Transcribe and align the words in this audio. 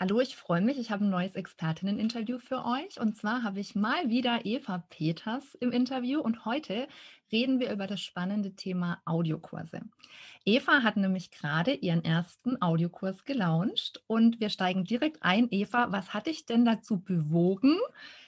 Hallo, 0.00 0.20
ich 0.20 0.36
freue 0.36 0.60
mich. 0.60 0.78
Ich 0.78 0.92
habe 0.92 1.04
ein 1.04 1.10
neues 1.10 1.34
Expertinnen-Interview 1.34 2.38
für 2.38 2.64
euch. 2.64 3.00
Und 3.00 3.16
zwar 3.16 3.42
habe 3.42 3.58
ich 3.58 3.74
mal 3.74 4.08
wieder 4.08 4.46
Eva 4.46 4.84
Peters 4.90 5.56
im 5.56 5.72
Interview. 5.72 6.20
Und 6.20 6.44
heute 6.44 6.86
reden 7.32 7.58
wir 7.58 7.72
über 7.72 7.88
das 7.88 8.00
spannende 8.00 8.54
Thema 8.54 9.02
Audiokurse. 9.06 9.80
Eva 10.44 10.84
hat 10.84 10.96
nämlich 10.96 11.32
gerade 11.32 11.72
ihren 11.72 12.04
ersten 12.04 12.62
Audiokurs 12.62 13.24
gelauncht. 13.24 14.00
Und 14.06 14.38
wir 14.38 14.50
steigen 14.50 14.84
direkt 14.84 15.24
ein. 15.24 15.48
Eva, 15.50 15.90
was 15.90 16.14
hat 16.14 16.28
dich 16.28 16.46
denn 16.46 16.64
dazu 16.64 17.00
bewogen, 17.00 17.76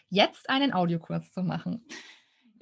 jetzt 0.09 0.51
einen 0.51 0.73
Audiokurs 0.73 1.31
zu 1.31 1.45
machen? 1.45 1.85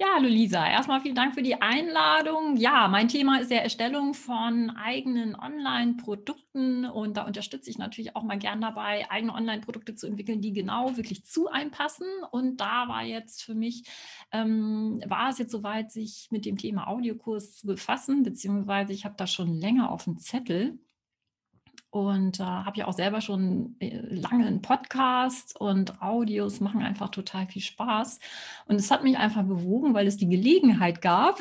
Ja, 0.01 0.07
hallo 0.15 0.29
Lisa. 0.29 0.65
Erstmal 0.65 1.01
vielen 1.01 1.15
Dank 1.15 1.33
für 1.33 1.41
die 1.41 1.61
Einladung. 1.61 2.55
Ja, 2.55 2.87
mein 2.87 3.09
Thema 3.09 3.41
ist 3.41 3.51
der 3.51 3.63
Erstellung 3.63 4.13
von 4.13 4.69
eigenen 4.69 5.35
Online-Produkten 5.35 6.85
und 6.85 7.17
da 7.17 7.25
unterstütze 7.25 7.69
ich 7.69 7.77
natürlich 7.77 8.15
auch 8.15 8.23
mal 8.23 8.39
gern 8.39 8.61
dabei, 8.61 9.11
eigene 9.11 9.33
Online-Produkte 9.33 9.95
zu 9.95 10.07
entwickeln, 10.07 10.39
die 10.39 10.53
genau 10.53 10.95
wirklich 10.95 11.25
zu 11.25 11.49
einem 11.49 11.71
passen. 11.71 12.07
Und 12.31 12.61
da 12.61 12.87
war 12.87 13.03
jetzt 13.03 13.43
für 13.43 13.55
mich, 13.55 13.83
ähm, 14.31 15.03
war 15.05 15.31
es 15.31 15.37
jetzt 15.37 15.51
soweit, 15.51 15.91
sich 15.91 16.29
mit 16.31 16.45
dem 16.45 16.57
Thema 16.57 16.87
Audiokurs 16.87 17.57
zu 17.57 17.67
befassen, 17.67 18.23
beziehungsweise 18.23 18.93
ich 18.93 19.03
habe 19.03 19.15
da 19.17 19.27
schon 19.27 19.53
länger 19.53 19.91
auf 19.91 20.05
dem 20.05 20.17
Zettel 20.17 20.79
und 21.91 22.39
äh, 22.39 22.43
habe 22.43 22.77
ja 22.77 22.87
auch 22.87 22.93
selber 22.93 23.19
schon 23.21 23.75
äh, 23.79 23.99
lange 24.13 24.45
einen 24.45 24.61
Podcast 24.61 25.59
und 25.59 26.01
Audios 26.01 26.59
machen 26.59 26.81
einfach 26.83 27.09
total 27.09 27.47
viel 27.47 27.63
Spaß. 27.63 28.19
Und 28.67 28.75
es 28.75 28.91
hat 28.91 29.03
mich 29.03 29.17
einfach 29.17 29.43
bewogen, 29.43 29.93
weil 29.93 30.05
es 30.05 30.17
die 30.17 30.29
Gelegenheit 30.29 31.01
gab, 31.01 31.39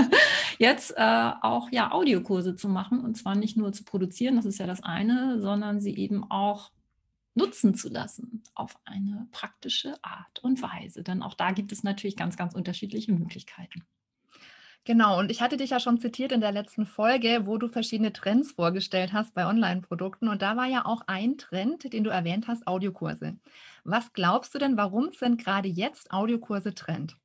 jetzt 0.58 0.94
äh, 0.96 1.30
auch 1.42 1.70
ja 1.70 1.92
Audiokurse 1.92 2.56
zu 2.56 2.68
machen 2.68 3.00
und 3.00 3.16
zwar 3.16 3.34
nicht 3.34 3.56
nur 3.56 3.72
zu 3.72 3.84
produzieren, 3.84 4.36
das 4.36 4.46
ist 4.46 4.58
ja 4.58 4.66
das 4.66 4.82
eine, 4.82 5.40
sondern 5.40 5.80
sie 5.80 5.94
eben 5.96 6.30
auch 6.30 6.70
nutzen 7.34 7.74
zu 7.74 7.88
lassen 7.88 8.42
auf 8.54 8.78
eine 8.84 9.28
praktische 9.32 10.02
Art 10.02 10.40
und 10.42 10.62
Weise. 10.62 11.02
Denn 11.02 11.22
auch 11.22 11.34
da 11.34 11.52
gibt 11.52 11.72
es 11.72 11.82
natürlich 11.82 12.16
ganz, 12.16 12.36
ganz 12.36 12.54
unterschiedliche 12.54 13.12
Möglichkeiten. 13.12 13.84
Genau, 14.90 15.20
und 15.20 15.30
ich 15.30 15.40
hatte 15.40 15.56
dich 15.56 15.70
ja 15.70 15.78
schon 15.78 16.00
zitiert 16.00 16.32
in 16.32 16.40
der 16.40 16.50
letzten 16.50 16.84
Folge, 16.84 17.42
wo 17.44 17.58
du 17.58 17.68
verschiedene 17.68 18.12
Trends 18.12 18.50
vorgestellt 18.50 19.12
hast 19.12 19.34
bei 19.34 19.46
Online-Produkten. 19.46 20.26
Und 20.26 20.42
da 20.42 20.56
war 20.56 20.66
ja 20.66 20.84
auch 20.84 21.02
ein 21.06 21.38
Trend, 21.38 21.92
den 21.92 22.02
du 22.02 22.10
erwähnt 22.10 22.48
hast, 22.48 22.66
Audiokurse. 22.66 23.36
Was 23.84 24.12
glaubst 24.14 24.52
du 24.52 24.58
denn, 24.58 24.76
warum 24.76 25.12
sind 25.12 25.44
gerade 25.44 25.68
jetzt 25.68 26.12
Audiokurse 26.12 26.74
Trend? 26.74 27.16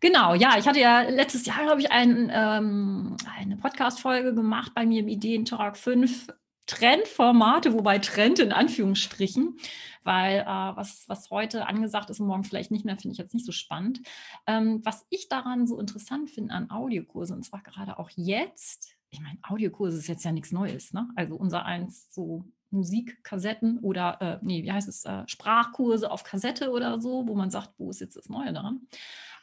Genau, 0.00 0.34
ja, 0.34 0.58
ich 0.58 0.66
hatte 0.66 0.80
ja 0.80 1.02
letztes 1.02 1.46
Jahr, 1.46 1.62
glaube 1.62 1.82
ich, 1.82 1.92
ein, 1.92 2.32
ähm, 2.34 3.16
eine 3.38 3.58
Podcast-Folge 3.58 4.34
gemacht 4.34 4.72
bei 4.74 4.84
mir 4.84 4.98
im 4.98 5.06
Ideentalk 5.06 5.76
5 5.76 6.26
Trendformate, 6.66 7.72
wobei 7.72 7.98
Trend 7.98 8.38
in 8.38 8.52
Anführungsstrichen, 8.52 9.56
weil 10.02 10.40
äh, 10.40 10.46
was, 10.46 11.08
was 11.08 11.30
heute 11.30 11.66
angesagt 11.66 12.10
ist 12.10 12.20
und 12.20 12.26
morgen 12.26 12.44
vielleicht 12.44 12.70
nicht 12.70 12.84
mehr, 12.84 12.96
finde 12.96 13.12
ich 13.12 13.18
jetzt 13.18 13.34
nicht 13.34 13.46
so 13.46 13.52
spannend. 13.52 14.00
Ähm, 14.46 14.80
was 14.84 15.06
ich 15.10 15.28
daran 15.28 15.66
so 15.66 15.78
interessant 15.78 16.30
finde 16.30 16.54
an 16.54 16.70
Audiokursen, 16.70 17.36
und 17.36 17.42
zwar 17.42 17.62
gerade 17.62 17.98
auch 17.98 18.10
jetzt, 18.14 18.96
ich 19.10 19.20
meine, 19.20 19.38
Audiokurse 19.42 19.98
ist 19.98 20.08
jetzt 20.08 20.24
ja 20.24 20.32
nichts 20.32 20.52
Neues, 20.52 20.92
ne? 20.92 21.08
Also 21.16 21.36
unser 21.36 21.64
eins 21.64 22.12
so 22.12 22.44
Musikkassetten 22.70 23.78
oder, 23.78 24.20
äh, 24.20 24.38
nee, 24.42 24.62
wie 24.64 24.72
heißt 24.72 24.88
es, 24.88 25.04
äh, 25.04 25.22
Sprachkurse 25.26 26.10
auf 26.10 26.24
Kassette 26.24 26.70
oder 26.70 27.00
so, 27.00 27.26
wo 27.26 27.34
man 27.34 27.50
sagt, 27.50 27.70
wo 27.78 27.90
ist 27.90 28.00
jetzt 28.00 28.16
das 28.16 28.28
Neue 28.28 28.52
daran? 28.52 28.80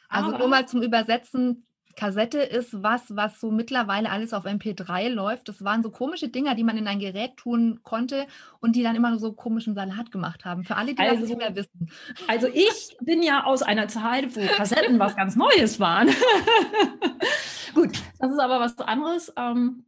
Also 0.08 0.28
Aber, 0.28 0.38
nur 0.38 0.48
mal 0.48 0.68
zum 0.68 0.82
Übersetzen, 0.82 1.66
Kassette 1.96 2.38
ist 2.38 2.82
was, 2.82 3.14
was 3.16 3.40
so 3.40 3.50
mittlerweile 3.50 4.10
alles 4.10 4.32
auf 4.32 4.44
MP3 4.44 5.08
läuft. 5.08 5.48
Das 5.48 5.62
waren 5.64 5.82
so 5.82 5.90
komische 5.90 6.28
Dinger, 6.28 6.54
die 6.54 6.64
man 6.64 6.76
in 6.76 6.86
ein 6.86 6.98
Gerät 6.98 7.36
tun 7.36 7.80
konnte 7.82 8.26
und 8.60 8.76
die 8.76 8.82
dann 8.82 8.96
immer 8.96 9.18
so 9.18 9.32
komischen 9.32 9.74
Salat 9.74 10.10
gemacht 10.10 10.44
haben. 10.44 10.64
Für 10.64 10.76
alle, 10.76 10.94
die 10.94 11.02
also, 11.02 11.20
das 11.20 11.28
nicht 11.28 11.38
mehr 11.38 11.54
wissen. 11.54 11.90
Also 12.28 12.48
ich 12.48 12.96
bin 13.00 13.22
ja 13.22 13.44
aus 13.44 13.62
einer 13.62 13.88
Zeit, 13.88 14.34
wo 14.36 14.40
Kassetten 14.40 14.98
was 14.98 15.16
ganz 15.16 15.36
Neues 15.36 15.80
waren. 15.80 16.08
Gut, 17.74 18.02
das 18.18 18.32
ist 18.32 18.38
aber 18.38 18.60
was 18.60 18.78
anderes. 18.78 19.32
Ähm, 19.36 19.84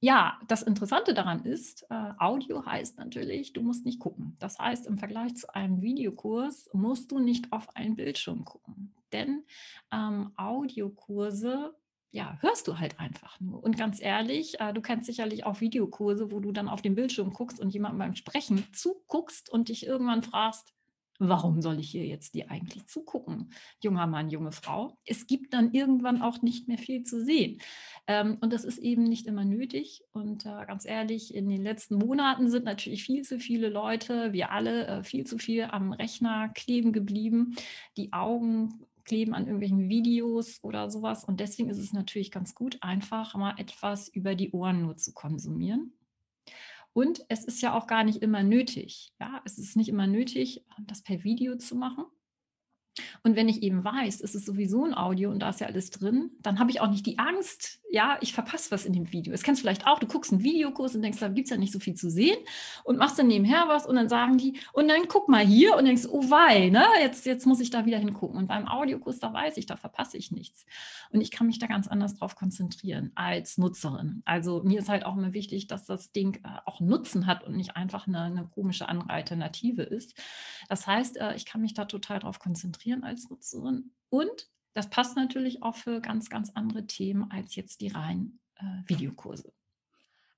ja, 0.00 0.38
das 0.48 0.62
Interessante 0.62 1.14
daran 1.14 1.44
ist, 1.44 1.86
äh, 1.88 2.12
Audio 2.18 2.66
heißt 2.66 2.98
natürlich, 2.98 3.52
du 3.52 3.62
musst 3.62 3.86
nicht 3.86 4.00
gucken. 4.00 4.36
Das 4.38 4.58
heißt, 4.58 4.86
im 4.86 4.98
Vergleich 4.98 5.34
zu 5.36 5.54
einem 5.54 5.80
Videokurs 5.80 6.68
musst 6.72 7.10
du 7.10 7.18
nicht 7.18 7.52
auf 7.52 7.74
einen 7.74 7.96
Bildschirm 7.96 8.44
gucken. 8.44 8.93
Denn 9.14 9.44
ähm, 9.90 10.32
Audiokurse 10.36 11.74
ja, 12.14 12.38
hörst 12.42 12.68
du 12.68 12.78
halt 12.78 13.00
einfach 13.00 13.40
nur. 13.40 13.60
Und 13.64 13.76
ganz 13.76 14.00
ehrlich, 14.00 14.60
äh, 14.60 14.72
du 14.72 14.80
kennst 14.80 15.06
sicherlich 15.06 15.44
auch 15.46 15.60
Videokurse, 15.60 16.30
wo 16.30 16.38
du 16.38 16.52
dann 16.52 16.68
auf 16.68 16.80
den 16.80 16.94
Bildschirm 16.94 17.32
guckst 17.32 17.58
und 17.58 17.70
jemandem 17.70 17.98
beim 17.98 18.14
Sprechen 18.14 18.64
zuguckst 18.72 19.50
und 19.50 19.68
dich 19.68 19.84
irgendwann 19.84 20.22
fragst, 20.22 20.72
warum 21.18 21.60
soll 21.60 21.80
ich 21.80 21.90
hier 21.90 22.06
jetzt 22.06 22.34
dir 22.34 22.52
eigentlich 22.52 22.86
zugucken, 22.86 23.52
junger 23.82 24.06
Mann, 24.06 24.30
junge 24.30 24.52
Frau? 24.52 24.96
Es 25.04 25.26
gibt 25.26 25.54
dann 25.54 25.72
irgendwann 25.72 26.22
auch 26.22 26.40
nicht 26.40 26.68
mehr 26.68 26.78
viel 26.78 27.02
zu 27.02 27.20
sehen. 27.24 27.60
Ähm, 28.06 28.38
und 28.40 28.52
das 28.52 28.64
ist 28.64 28.78
eben 28.78 29.02
nicht 29.02 29.26
immer 29.26 29.44
nötig. 29.44 30.02
Und 30.12 30.46
äh, 30.46 30.66
ganz 30.66 30.84
ehrlich, 30.84 31.34
in 31.34 31.48
den 31.48 31.64
letzten 31.64 31.96
Monaten 31.96 32.48
sind 32.48 32.64
natürlich 32.64 33.02
viel 33.02 33.22
zu 33.22 33.40
viele 33.40 33.68
Leute, 33.68 34.32
wir 34.32 34.52
alle, 34.52 34.86
äh, 34.86 35.02
viel 35.02 35.24
zu 35.26 35.38
viel 35.38 35.64
am 35.64 35.92
Rechner 35.92 36.48
kleben 36.50 36.92
geblieben. 36.92 37.56
Die 37.96 38.12
Augen 38.12 38.86
kleben 39.04 39.34
an 39.34 39.44
irgendwelchen 39.44 39.88
Videos 39.88 40.62
oder 40.62 40.90
sowas. 40.90 41.24
Und 41.24 41.40
deswegen 41.40 41.68
ist 41.68 41.78
es 41.78 41.92
natürlich 41.92 42.30
ganz 42.30 42.54
gut, 42.54 42.78
einfach 42.82 43.34
mal 43.34 43.54
etwas 43.58 44.08
über 44.08 44.34
die 44.34 44.50
Ohren 44.50 44.82
nur 44.82 44.96
zu 44.96 45.12
konsumieren. 45.12 45.92
Und 46.92 47.24
es 47.28 47.44
ist 47.44 47.60
ja 47.60 47.76
auch 47.76 47.86
gar 47.86 48.04
nicht 48.04 48.22
immer 48.22 48.42
nötig. 48.42 49.12
Ja, 49.20 49.42
es 49.44 49.58
ist 49.58 49.76
nicht 49.76 49.88
immer 49.88 50.06
nötig, 50.06 50.64
das 50.86 51.02
per 51.02 51.24
Video 51.24 51.56
zu 51.56 51.74
machen. 51.74 52.04
Und 53.26 53.36
wenn 53.36 53.48
ich 53.48 53.62
eben 53.62 53.82
weiß, 53.82 54.20
es 54.20 54.34
ist 54.34 54.44
sowieso 54.44 54.84
ein 54.84 54.94
Audio 54.94 55.30
und 55.30 55.40
da 55.40 55.48
ist 55.48 55.60
ja 55.60 55.66
alles 55.66 55.90
drin, 55.90 56.30
dann 56.42 56.58
habe 56.58 56.70
ich 56.70 56.82
auch 56.82 56.90
nicht 56.90 57.06
die 57.06 57.18
Angst, 57.18 57.80
ja, 57.90 58.18
ich 58.20 58.34
verpasse 58.34 58.70
was 58.70 58.84
in 58.84 58.92
dem 58.92 59.12
Video. 59.12 59.32
Das 59.32 59.42
kennst 59.42 59.60
du 59.60 59.64
vielleicht 59.64 59.86
auch, 59.86 59.98
du 59.98 60.06
guckst 60.06 60.32
einen 60.32 60.42
Videokurs 60.42 60.94
und 60.94 61.00
denkst, 61.00 61.20
da 61.20 61.28
gibt 61.28 61.46
es 61.46 61.50
ja 61.50 61.56
nicht 61.56 61.72
so 61.72 61.78
viel 61.78 61.94
zu 61.94 62.10
sehen 62.10 62.36
und 62.82 62.98
machst 62.98 63.18
dann 63.18 63.28
nebenher 63.28 63.64
was 63.68 63.86
und 63.86 63.94
dann 63.96 64.10
sagen 64.10 64.36
die, 64.36 64.58
und 64.74 64.88
dann 64.88 65.08
guck 65.08 65.28
mal 65.28 65.46
hier 65.46 65.74
und 65.76 65.86
denkst, 65.86 66.06
oh 66.10 66.28
wei, 66.28 66.68
ne, 66.68 66.84
jetzt, 67.00 67.24
jetzt 67.24 67.46
muss 67.46 67.60
ich 67.60 67.70
da 67.70 67.86
wieder 67.86 67.98
hingucken. 67.98 68.36
Und 68.36 68.46
beim 68.46 68.68
Audiokurs, 68.68 69.20
da 69.20 69.32
weiß 69.32 69.56
ich, 69.56 69.64
da 69.64 69.76
verpasse 69.76 70.18
ich 70.18 70.30
nichts. 70.30 70.66
Und 71.10 71.22
ich 71.22 71.30
kann 71.30 71.46
mich 71.46 71.58
da 71.58 71.66
ganz 71.66 71.88
anders 71.88 72.16
drauf 72.16 72.34
konzentrieren 72.34 73.12
als 73.14 73.56
Nutzerin. 73.56 74.22
Also 74.26 74.62
mir 74.64 74.80
ist 74.80 74.88
halt 74.88 75.06
auch 75.06 75.16
immer 75.16 75.32
wichtig, 75.32 75.66
dass 75.66 75.86
das 75.86 76.12
Ding 76.12 76.40
äh, 76.44 76.48
auch 76.66 76.80
Nutzen 76.80 77.26
hat 77.26 77.44
und 77.44 77.56
nicht 77.56 77.76
einfach 77.76 78.06
eine, 78.06 78.20
eine 78.22 78.44
komische 78.52 78.88
andere 78.88 79.10
Alternative 79.10 79.82
ist. 79.82 80.14
Das 80.68 80.86
heißt, 80.86 81.16
äh, 81.18 81.36
ich 81.36 81.46
kann 81.46 81.60
mich 81.60 81.72
da 81.72 81.84
total 81.84 82.18
drauf 82.18 82.38
konzentrieren 82.38 83.04
als 83.14 83.30
Nutzerin 83.30 83.92
und 84.10 84.48
das 84.74 84.90
passt 84.90 85.16
natürlich 85.16 85.62
auch 85.62 85.76
für 85.76 86.00
ganz, 86.00 86.28
ganz 86.28 86.50
andere 86.50 86.86
Themen 86.86 87.30
als 87.30 87.54
jetzt 87.54 87.80
die 87.80 87.88
reinen 87.88 88.40
äh, 88.56 88.88
Videokurse. 88.88 89.52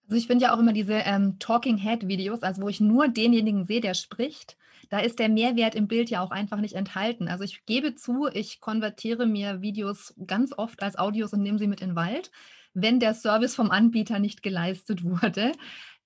Also 0.05 0.17
ich 0.17 0.27
finde 0.27 0.45
ja 0.45 0.55
auch 0.55 0.59
immer 0.59 0.75
diese 0.75 0.93
ähm, 0.93 1.39
Talking 1.39 1.79
Head 1.79 2.07
Videos, 2.07 2.43
also 2.43 2.63
wo 2.63 2.69
ich 2.69 2.81
nur 2.81 3.09
denjenigen 3.09 3.65
sehe, 3.65 3.81
der 3.81 3.95
spricht, 3.95 4.57
da 4.91 5.01
ist 5.01 5.19
der 5.19 5.31
Mehrwert 5.31 5.75
im 5.75 5.89
Bild 5.89 6.11
ja 6.11 6.21
auch 6.21 6.31
einfach 6.31 6.61
nicht 6.61 6.75
enthalten. 6.75 7.29
Also 7.29 7.43
ich 7.45 7.65
gebe 7.65 7.95
zu, 7.97 8.29
ich 8.33 8.61
konvertiere 8.61 9.27
mir 9.27 9.63
Videos 9.63 10.15
ganz 10.27 10.53
oft 10.57 10.83
als 10.83 10.97
Audios 10.97 11.33
und 11.33 11.43
nehme 11.43 11.59
sie 11.59 11.67
mit 11.67 11.81
in 11.81 11.91
den 11.91 11.97
Wald, 11.97 12.31
wenn 12.75 13.01
der 13.01 13.15
Service 13.15 13.55
vom 13.55 13.71
Anbieter 13.71 14.19
nicht 14.19 14.43
geleistet 14.43 15.03
wurde. 15.23 15.53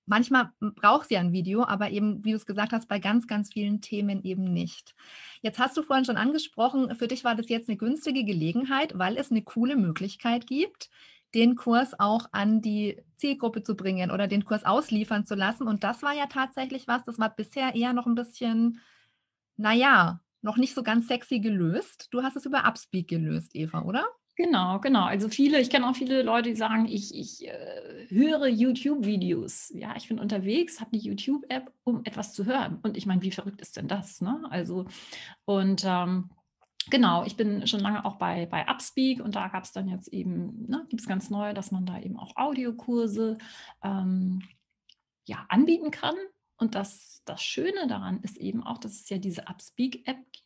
Manchmal 0.05 0.51
braucht 0.59 1.09
sie 1.09 1.17
ein 1.17 1.31
Video, 1.31 1.63
aber 1.63 1.91
eben, 1.91 2.23
wie 2.25 2.31
du 2.31 2.37
es 2.37 2.45
gesagt 2.45 2.73
hast, 2.73 2.87
bei 2.87 2.99
ganz, 2.99 3.27
ganz 3.27 3.53
vielen 3.53 3.81
Themen 3.81 4.23
eben 4.23 4.43
nicht. 4.43 4.95
Jetzt 5.41 5.59
hast 5.59 5.77
du 5.77 5.83
vorhin 5.83 6.05
schon 6.05 6.17
angesprochen, 6.17 6.95
für 6.95 7.07
dich 7.07 7.23
war 7.23 7.35
das 7.35 7.49
jetzt 7.49 7.69
eine 7.69 7.77
günstige 7.77 8.23
Gelegenheit, 8.23 8.97
weil 8.97 9.17
es 9.17 9.31
eine 9.31 9.43
coole 9.43 9.75
Möglichkeit 9.75 10.47
gibt, 10.47 10.89
den 11.33 11.55
Kurs 11.55 11.97
auch 11.99 12.27
an 12.31 12.61
die 12.61 13.01
Zielgruppe 13.15 13.63
zu 13.63 13.75
bringen 13.75 14.11
oder 14.11 14.27
den 14.27 14.43
Kurs 14.43 14.65
ausliefern 14.65 15.25
zu 15.25 15.35
lassen. 15.35 15.67
Und 15.67 15.83
das 15.83 16.03
war 16.03 16.13
ja 16.13 16.25
tatsächlich 16.27 16.87
was, 16.87 17.03
das 17.03 17.19
war 17.19 17.29
bisher 17.29 17.75
eher 17.75 17.93
noch 17.93 18.05
ein 18.05 18.15
bisschen, 18.15 18.79
naja, 19.57 20.21
noch 20.41 20.57
nicht 20.57 20.73
so 20.73 20.83
ganz 20.83 21.07
sexy 21.07 21.39
gelöst. 21.39 22.07
Du 22.11 22.23
hast 22.23 22.35
es 22.35 22.45
über 22.45 22.65
Upspeak 22.65 23.07
gelöst, 23.07 23.55
Eva, 23.55 23.83
oder? 23.83 24.05
Genau, 24.41 24.79
genau. 24.79 25.03
Also 25.03 25.29
viele, 25.29 25.61
ich 25.61 25.69
kenne 25.69 25.87
auch 25.87 25.95
viele 25.95 26.23
Leute, 26.23 26.49
die 26.49 26.55
sagen, 26.55 26.87
ich, 26.87 27.13
ich 27.13 27.47
äh, 27.47 28.07
höre 28.09 28.47
YouTube-Videos. 28.47 29.71
Ja, 29.75 29.95
ich 29.95 30.07
bin 30.07 30.17
unterwegs, 30.17 30.81
habe 30.81 30.97
die 30.97 31.07
YouTube-App, 31.07 31.71
um 31.83 32.03
etwas 32.05 32.33
zu 32.33 32.47
hören. 32.47 32.79
Und 32.81 32.97
ich 32.97 33.05
meine, 33.05 33.21
wie 33.21 33.29
verrückt 33.29 33.61
ist 33.61 33.77
denn 33.77 33.87
das? 33.87 34.19
Ne? 34.19 34.43
Also, 34.49 34.85
und 35.45 35.83
ähm, 35.85 36.31
Genau, 36.89 37.23
ich 37.25 37.37
bin 37.37 37.67
schon 37.67 37.79
lange 37.79 38.03
auch 38.05 38.15
bei, 38.15 38.47
bei 38.47 38.67
Upspeak 38.67 39.23
und 39.23 39.35
da 39.35 39.49
gab 39.49 39.65
es 39.65 39.71
dann 39.71 39.87
jetzt 39.87 40.07
eben, 40.07 40.65
ne, 40.67 40.83
gibt 40.89 40.99
es 40.99 41.07
ganz 41.07 41.29
neu, 41.29 41.53
dass 41.53 41.69
man 41.71 41.85
da 41.85 41.99
eben 41.99 42.17
auch 42.17 42.35
Audiokurse 42.35 43.37
ähm, 43.83 44.41
ja, 45.27 45.45
anbieten 45.47 45.91
kann. 45.91 46.15
Und 46.57 46.73
das, 46.73 47.21
das 47.25 47.43
Schöne 47.43 47.85
daran 47.87 48.19
ist 48.21 48.37
eben 48.37 48.63
auch, 48.63 48.79
dass 48.79 48.99
es 48.99 49.09
ja 49.09 49.19
diese 49.19 49.47
Upspeak-App 49.47 50.31
gibt 50.31 50.43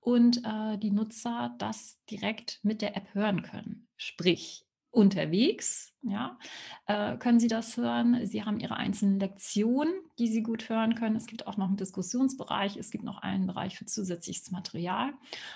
und 0.00 0.44
äh, 0.44 0.78
die 0.78 0.90
Nutzer 0.90 1.54
das 1.58 2.00
direkt 2.10 2.60
mit 2.62 2.82
der 2.82 2.96
App 2.96 3.14
hören 3.14 3.42
können. 3.42 3.88
Sprich, 3.96 4.66
unterwegs, 4.90 5.92
ja, 6.02 6.38
äh, 6.86 7.16
können 7.18 7.38
Sie 7.38 7.48
das 7.48 7.76
hören. 7.76 8.26
Sie 8.26 8.44
haben 8.44 8.58
Ihre 8.58 8.76
einzelnen 8.76 9.20
Lektionen, 9.20 9.92
die 10.18 10.28
Sie 10.28 10.42
gut 10.42 10.68
hören 10.68 10.94
können. 10.94 11.16
Es 11.16 11.26
gibt 11.26 11.46
auch 11.46 11.56
noch 11.56 11.68
einen 11.68 11.76
Diskussionsbereich, 11.76 12.76
es 12.76 12.90
gibt 12.90 13.04
noch 13.04 13.18
einen 13.18 13.46
Bereich 13.46 13.76
für 13.78 13.86
zusätzliches 13.86 14.50
Material 14.50 15.12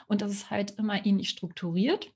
und 0.07 0.23
das 0.23 0.31
ist 0.31 0.51
halt 0.51 0.73
immer 0.73 1.05
ähnlich 1.05 1.31
strukturiert. 1.31 2.13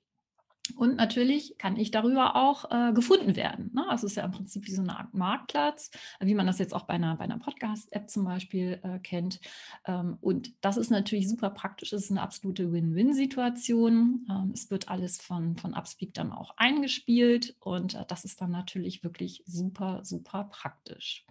Und 0.75 0.95
natürlich 0.95 1.57
kann 1.57 1.77
ich 1.77 1.91
darüber 1.91 2.35
auch 2.35 2.71
äh, 2.71 2.93
gefunden 2.93 3.35
werden. 3.35 3.71
Ne? 3.73 3.85
Also 3.89 4.05
es 4.05 4.13
ist 4.13 4.15
ja 4.17 4.25
im 4.25 4.31
Prinzip 4.31 4.67
wie 4.67 4.71
so 4.71 4.81
eine 4.81 4.97
Art 4.97 5.13
Marktplatz, 5.13 5.91
wie 6.19 6.35
man 6.35 6.47
das 6.47 6.59
jetzt 6.59 6.73
auch 6.73 6.83
bei 6.83 6.93
einer, 6.93 7.15
bei 7.15 7.23
einer 7.23 7.39
Podcast-App 7.39 8.09
zum 8.09 8.25
Beispiel 8.25 8.79
äh, 8.83 8.99
kennt. 8.99 9.39
Ähm, 9.85 10.17
und 10.21 10.53
das 10.61 10.77
ist 10.77 10.89
natürlich 10.89 11.29
super 11.29 11.49
praktisch. 11.49 11.93
Es 11.93 12.05
ist 12.05 12.11
eine 12.11 12.21
absolute 12.21 12.71
Win-Win-Situation. 12.71 14.27
Ähm, 14.29 14.51
es 14.53 14.69
wird 14.71 14.89
alles 14.89 15.21
von, 15.21 15.57
von 15.57 15.73
Upspeak 15.73 16.13
dann 16.13 16.31
auch 16.31 16.53
eingespielt 16.57 17.55
und 17.59 17.95
äh, 17.95 18.05
das 18.07 18.25
ist 18.25 18.41
dann 18.41 18.51
natürlich 18.51 19.03
wirklich 19.03 19.43
super, 19.45 20.01
super 20.03 20.45
praktisch. 20.45 21.25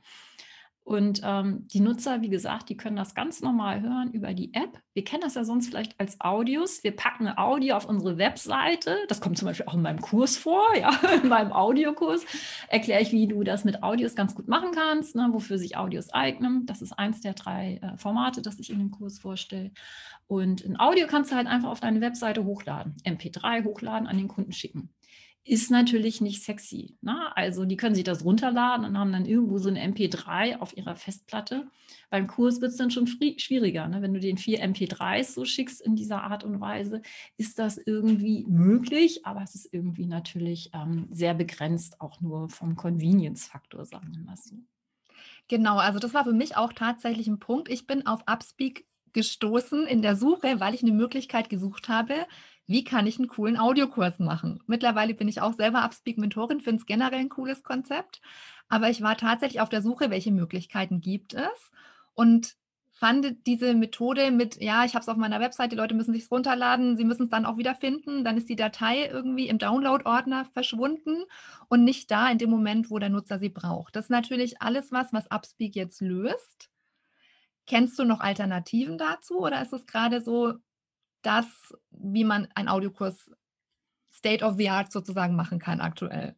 Und 0.89 1.21
ähm, 1.23 1.69
die 1.69 1.81
Nutzer, 1.81 2.23
wie 2.23 2.31
gesagt, 2.31 2.71
die 2.71 2.77
können 2.79 2.97
das 2.97 3.15
ganz 3.15 3.43
normal 3.43 3.83
hören 3.83 4.11
über 4.11 4.33
die 4.33 4.55
App. 4.55 4.81
Wir 4.95 5.05
kennen 5.05 5.21
das 5.21 5.35
ja 5.35 5.45
sonst 5.45 5.69
vielleicht 5.69 6.01
als 6.01 6.19
Audios. 6.19 6.83
Wir 6.83 6.97
packen 6.97 7.27
ein 7.27 7.37
Audio 7.37 7.77
auf 7.77 7.85
unsere 7.85 8.17
Webseite. 8.17 8.97
Das 9.07 9.21
kommt 9.21 9.37
zum 9.37 9.45
Beispiel 9.45 9.67
auch 9.67 9.75
in 9.75 9.83
meinem 9.83 10.01
Kurs 10.01 10.39
vor, 10.39 10.65
ja, 10.81 10.99
in 11.23 11.29
meinem 11.29 11.53
Audiokurs. 11.53 12.25
Erkläre 12.69 13.03
ich, 13.03 13.13
wie 13.13 13.27
du 13.27 13.45
das 13.45 13.67
mit 13.67 13.83
Audios 13.83 14.15
ganz 14.15 14.35
gut 14.35 14.49
machen 14.49 14.71
kannst, 14.75 15.15
ne, 15.15 15.29
wofür 15.31 15.59
sich 15.59 15.77
Audios 15.77 16.09
eignen. 16.09 16.65
Das 16.65 16.81
ist 16.81 16.93
eins 16.93 17.21
der 17.21 17.35
drei 17.35 17.81
äh, 17.83 17.99
Formate, 17.99 18.41
das 18.41 18.59
ich 18.59 18.71
in 18.71 18.79
dem 18.79 18.91
Kurs 18.91 19.19
vorstelle. 19.19 19.73
Und 20.27 20.65
ein 20.65 20.81
Audio 20.81 21.07
kannst 21.07 21.33
du 21.33 21.37
halt 21.37 21.49
einfach 21.49 21.69
auf 21.69 21.81
deine 21.81 22.01
Webseite 22.01 22.47
hochladen, 22.47 22.97
MP3 23.05 23.63
hochladen, 23.65 24.09
an 24.09 24.17
den 24.17 24.29
Kunden 24.29 24.53
schicken 24.53 24.89
ist 25.49 25.71
natürlich 25.71 26.21
nicht 26.21 26.43
sexy. 26.43 26.97
Ne? 27.01 27.35
Also 27.37 27.65
die 27.65 27.77
können 27.77 27.95
sich 27.95 28.05
das 28.05 28.25
runterladen 28.25 28.85
und 28.85 28.99
haben 28.99 29.13
dann 29.13 29.25
irgendwo 29.25 29.59
so 29.59 29.69
eine 29.69 29.83
MP3 29.83 30.59
auf 30.59 30.77
ihrer 30.77 30.95
Festplatte. 30.95 31.67
Beim 32.11 32.27
Kurs 32.27 32.61
wird 32.61 32.73
es 32.73 32.77
dann 32.77 32.91
schon 32.91 33.07
schwieriger. 33.07 33.89
Ne? 33.89 34.03
Wenn 34.03 34.13
du 34.13 34.21
den 34.21 34.37
vier 34.37 34.63
MP3s 34.63 35.33
so 35.33 35.45
schickst 35.45 35.81
in 35.81 35.97
dieser 35.97 36.23
Art 36.23 36.45
und 36.45 36.61
Weise, 36.61 37.03
ist 37.37 37.59
das 37.59 37.79
irgendwie 37.79 38.45
möglich, 38.47 39.25
aber 39.25 39.43
es 39.43 39.55
ist 39.55 39.73
irgendwie 39.73 40.07
natürlich 40.07 40.71
ähm, 40.75 41.09
sehr 41.11 41.35
begrenzt, 41.35 42.01
auch 42.01 42.21
nur 42.21 42.51
vom 42.51 42.77
Convenience-Faktor, 42.77 43.85
sagen 43.87 44.13
wir 44.13 44.21
mal 44.21 44.37
so. 44.37 44.57
Genau, 45.49 45.79
also 45.79 45.99
das 45.99 46.13
war 46.13 46.25
für 46.25 46.35
mich 46.35 46.57
auch 46.57 46.75
tatsächlich 46.75 47.27
ein 47.27 47.39
Punkt. 47.39 47.71
Ich 47.71 47.87
bin 47.87 48.07
auf 48.07 48.23
Upspeak 48.27 48.87
gestoßen 49.15 49.87
in 49.87 50.03
der 50.03 50.15
Suche, 50.15 50.61
weil 50.61 50.75
ich 50.75 50.83
eine 50.83 50.93
Möglichkeit 50.93 51.49
gesucht 51.49 51.89
habe, 51.89 52.15
wie 52.69 52.85
kann 52.85 53.07
ich 53.07 53.19
einen 53.19 53.29
coolen 53.29 53.57
Audiokurs 53.57 54.19
machen? 54.19 54.63
Mittlerweile 54.67 55.15
bin 55.15 55.27
ich 55.27 55.41
auch 55.41 55.55
selber 55.55 55.85
Upspeak-Mentorin, 55.85 56.61
finde 56.61 56.81
es 56.81 56.87
generell 56.87 57.19
ein 57.19 57.31
cooles 57.31 57.65
Konzept. 57.65 58.21
Aber 58.69 58.91
ich 58.91 59.01
war 59.03 59.17
tatsächlich 59.17 59.61
auf 59.63 59.71
der 59.71 59.83
Suche, 59.83 60.11
welche 60.11 60.31
Möglichkeiten 60.31 61.01
gibt 61.01 61.33
es 61.33 61.71
und 62.15 62.57
fand 62.91 63.47
diese 63.47 63.75
Methode 63.75 64.31
mit, 64.31 64.61
ja, 64.61 64.85
ich 64.85 64.95
habe 64.95 65.03
es 65.03 65.09
auf 65.09 65.17
meiner 65.17 65.41
Website, 65.41 65.73
die 65.73 65.77
Leute 65.77 65.95
müssen 65.95 66.13
sich 66.13 66.31
runterladen, 66.31 66.97
sie 66.97 67.05
müssen 67.05 67.25
es 67.25 67.31
dann 67.31 67.47
auch 67.47 67.57
wieder 67.57 67.75
finden, 67.75 68.25
dann 68.25 68.37
ist 68.37 68.49
die 68.49 68.57
Datei 68.57 69.07
irgendwie 69.07 69.49
im 69.49 69.59
Download-Ordner 69.59 70.47
verschwunden 70.53 71.25
und 71.69 71.85
nicht 71.85 72.11
da 72.11 72.29
in 72.29 72.39
dem 72.39 72.51
Moment, 72.51 72.91
wo 72.91 72.99
der 72.99 73.09
Nutzer 73.09 73.39
sie 73.39 73.49
braucht. 73.49 73.97
Das 73.97 74.07
ist 74.07 74.11
natürlich 74.11 74.61
alles 74.61 74.93
was, 74.93 75.13
was 75.13 75.31
Upspeak 75.31 75.77
jetzt 75.77 76.01
löst. 76.01 76.71
Kennst 77.67 77.99
du 77.99 78.05
noch 78.05 78.21
Alternativen 78.21 78.99
dazu 78.99 79.39
oder 79.39 79.63
ist 79.63 79.73
es 79.73 79.87
gerade 79.87 80.21
so, 80.21 80.55
das, 81.23 81.47
wie 81.91 82.25
man 82.25 82.49
einen 82.55 82.69
Audiokurs 82.69 83.31
State 84.19 84.45
of 84.45 84.57
the 84.57 84.69
Art 84.69 84.91
sozusagen 84.91 85.37
machen 85.37 85.61
kann 85.61 85.81
aktuell. 85.81 86.35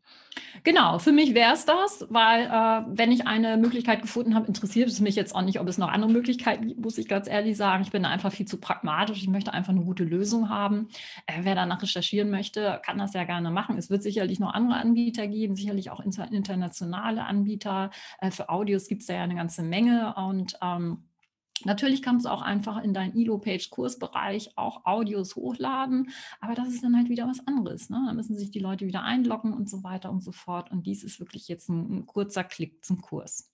Genau, 0.64 0.98
für 0.98 1.12
mich 1.12 1.34
wäre 1.34 1.54
es 1.54 1.64
das, 1.64 2.06
weil 2.10 2.42
äh, 2.44 2.84
wenn 2.88 3.10
ich 3.10 3.26
eine 3.26 3.56
Möglichkeit 3.56 4.02
gefunden 4.02 4.34
habe, 4.34 4.46
interessiert 4.46 4.88
es 4.88 5.00
mich 5.00 5.16
jetzt 5.16 5.34
auch 5.34 5.42
nicht, 5.42 5.60
ob 5.60 5.66
es 5.66 5.78
noch 5.78 5.88
andere 5.88 6.10
Möglichkeiten 6.10 6.68
gibt, 6.68 6.80
muss 6.80 6.98
ich 6.98 7.08
ganz 7.08 7.26
ehrlich 7.26 7.56
sagen. 7.56 7.82
Ich 7.82 7.90
bin 7.90 8.04
einfach 8.04 8.32
viel 8.32 8.46
zu 8.46 8.58
pragmatisch. 8.58 9.22
Ich 9.22 9.28
möchte 9.28 9.54
einfach 9.54 9.72
eine 9.72 9.84
gute 9.84 10.04
Lösung 10.04 10.50
haben. 10.50 10.88
Äh, 11.26 11.40
wer 11.42 11.54
danach 11.54 11.82
recherchieren 11.82 12.30
möchte, 12.30 12.80
kann 12.84 12.98
das 12.98 13.14
ja 13.14 13.24
gerne 13.24 13.50
machen. 13.50 13.78
Es 13.78 13.88
wird 13.88 14.02
sicherlich 14.02 14.40
noch 14.40 14.52
andere 14.52 14.78
Anbieter 14.78 15.26
geben, 15.26 15.56
sicherlich 15.56 15.90
auch 15.90 16.00
inter 16.00 16.30
internationale 16.30 17.24
Anbieter. 17.24 17.90
Äh, 18.20 18.30
für 18.30 18.50
Audios 18.50 18.88
gibt 18.88 19.02
es 19.02 19.08
ja 19.08 19.22
eine 19.22 19.36
ganze 19.36 19.62
Menge 19.62 20.14
und 20.16 20.58
ähm, 20.60 21.04
Natürlich 21.64 22.02
kannst 22.02 22.26
du 22.26 22.30
auch 22.30 22.42
einfach 22.42 22.82
in 22.82 22.94
deinen 22.94 23.16
Elo-Page-Kursbereich 23.16 24.56
auch 24.56 24.84
Audios 24.84 25.36
hochladen, 25.36 26.10
aber 26.40 26.54
das 26.54 26.68
ist 26.68 26.82
dann 26.82 26.96
halt 26.96 27.08
wieder 27.08 27.28
was 27.28 27.46
anderes. 27.46 27.90
Ne? 27.90 28.02
Da 28.06 28.12
müssen 28.12 28.36
sich 28.36 28.50
die 28.50 28.58
Leute 28.58 28.86
wieder 28.86 29.02
einloggen 29.02 29.52
und 29.52 29.68
so 29.68 29.82
weiter 29.82 30.10
und 30.10 30.22
so 30.22 30.32
fort. 30.32 30.70
Und 30.70 30.86
dies 30.86 31.04
ist 31.04 31.20
wirklich 31.20 31.48
jetzt 31.48 31.68
ein, 31.68 31.98
ein 31.98 32.06
kurzer 32.06 32.44
Klick 32.44 32.84
zum 32.84 33.00
Kurs. 33.00 33.50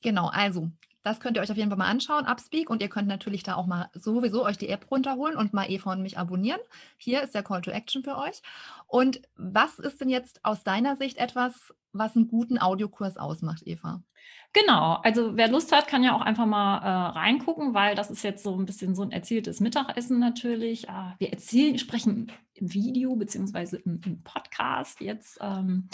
Genau, 0.00 0.28
also 0.28 0.70
das 1.02 1.20
könnt 1.20 1.36
ihr 1.36 1.42
euch 1.42 1.50
auf 1.50 1.56
jeden 1.56 1.70
Fall 1.70 1.78
mal 1.78 1.86
anschauen, 1.86 2.26
Upspeak. 2.26 2.70
Und 2.70 2.82
ihr 2.82 2.88
könnt 2.88 3.08
natürlich 3.08 3.42
da 3.42 3.54
auch 3.54 3.66
mal 3.66 3.88
sowieso 3.94 4.44
euch 4.44 4.58
die 4.58 4.68
App 4.68 4.90
runterholen 4.90 5.36
und 5.36 5.54
mal 5.54 5.70
Eva 5.70 5.92
und 5.92 6.02
mich 6.02 6.18
abonnieren. 6.18 6.60
Hier 6.98 7.22
ist 7.22 7.34
der 7.34 7.42
Call 7.42 7.62
to 7.62 7.70
Action 7.70 8.02
für 8.02 8.18
euch. 8.18 8.42
Und 8.88 9.20
was 9.36 9.78
ist 9.78 10.00
denn 10.00 10.08
jetzt 10.08 10.44
aus 10.44 10.64
deiner 10.64 10.96
Sicht 10.96 11.18
etwas, 11.18 11.74
was 11.92 12.16
einen 12.16 12.26
guten 12.26 12.58
Audiokurs 12.58 13.18
ausmacht, 13.18 13.62
Eva? 13.66 14.02
Genau, 14.54 14.94
also 15.02 15.36
wer 15.36 15.48
Lust 15.48 15.72
hat, 15.72 15.88
kann 15.88 16.02
ja 16.02 16.16
auch 16.16 16.22
einfach 16.22 16.46
mal 16.46 16.78
äh, 16.78 17.18
reingucken, 17.18 17.74
weil 17.74 17.94
das 17.94 18.10
ist 18.10 18.22
jetzt 18.22 18.42
so 18.42 18.58
ein 18.58 18.64
bisschen 18.64 18.94
so 18.94 19.02
ein 19.02 19.12
erzähltes 19.12 19.60
Mittagessen 19.60 20.18
natürlich. 20.18 20.88
Äh, 20.88 21.12
wir 21.18 21.30
erzählen, 21.30 21.78
sprechen 21.78 22.32
im 22.54 22.72
Video 22.72 23.14
beziehungsweise 23.16 23.76
im, 23.76 24.00
im 24.04 24.22
Podcast 24.22 25.00
jetzt, 25.00 25.38
ähm, 25.40 25.88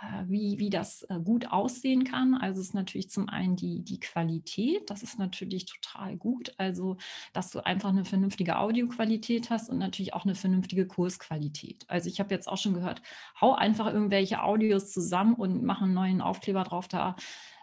äh, 0.00 0.24
wie, 0.26 0.58
wie 0.58 0.70
das 0.70 1.02
äh, 1.02 1.18
gut 1.22 1.50
aussehen 1.50 2.04
kann. 2.04 2.34
Also 2.34 2.60
ist 2.60 2.74
natürlich 2.74 3.10
zum 3.10 3.28
einen 3.28 3.56
die, 3.56 3.82
die 3.84 4.00
Qualität, 4.00 4.88
das 4.90 5.02
ist 5.02 5.18
natürlich 5.18 5.66
total 5.66 6.16
gut. 6.16 6.54
Also, 6.56 6.96
dass 7.32 7.50
du 7.50 7.64
einfach 7.64 7.90
eine 7.90 8.04
vernünftige 8.04 8.58
Audioqualität 8.58 9.50
hast 9.50 9.70
und 9.70 9.78
natürlich 9.78 10.14
auch 10.14 10.24
eine 10.24 10.34
vernünftige 10.34 10.86
Kursqualität. 10.86 11.84
Also 11.88 12.08
ich 12.08 12.20
habe 12.20 12.34
jetzt 12.34 12.37
auch 12.46 12.58
schon 12.58 12.74
gehört, 12.74 13.02
hau 13.40 13.54
einfach 13.54 13.86
irgendwelche 13.86 14.42
Audios 14.42 14.92
zusammen 14.92 15.34
und 15.34 15.64
mach 15.64 15.82
einen 15.82 15.94
neuen 15.94 16.20
Aufkleber 16.20 16.62
drauf 16.62 16.86
da 16.86 17.16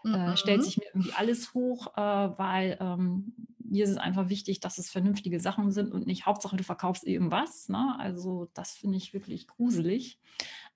äh, 0.06 0.30
mhm. 0.30 0.38
stellt 0.38 0.64
sich 0.64 0.78
mir 0.78 0.86
irgendwie 0.94 1.14
alles 1.14 1.54
hoch, 1.54 1.88
äh, 1.98 2.02
weil 2.02 2.78
ähm, 2.80 3.34
mir 3.58 3.84
ist 3.84 3.90
es 3.90 3.98
einfach 3.98 4.30
wichtig, 4.30 4.60
dass 4.60 4.78
es 4.78 4.92
vernünftige 4.92 5.40
Sachen 5.40 5.72
sind 5.72 5.92
und 5.92 6.06
nicht 6.06 6.26
Hauptsache, 6.26 6.56
du 6.56 6.64
verkaufst 6.64 7.06
irgendwas. 7.06 7.70
Ne? 7.70 7.96
Also 7.98 8.50
das 8.54 8.74
finde 8.74 8.98
ich 8.98 9.14
wirklich 9.14 9.48
gruselig. 9.48 10.20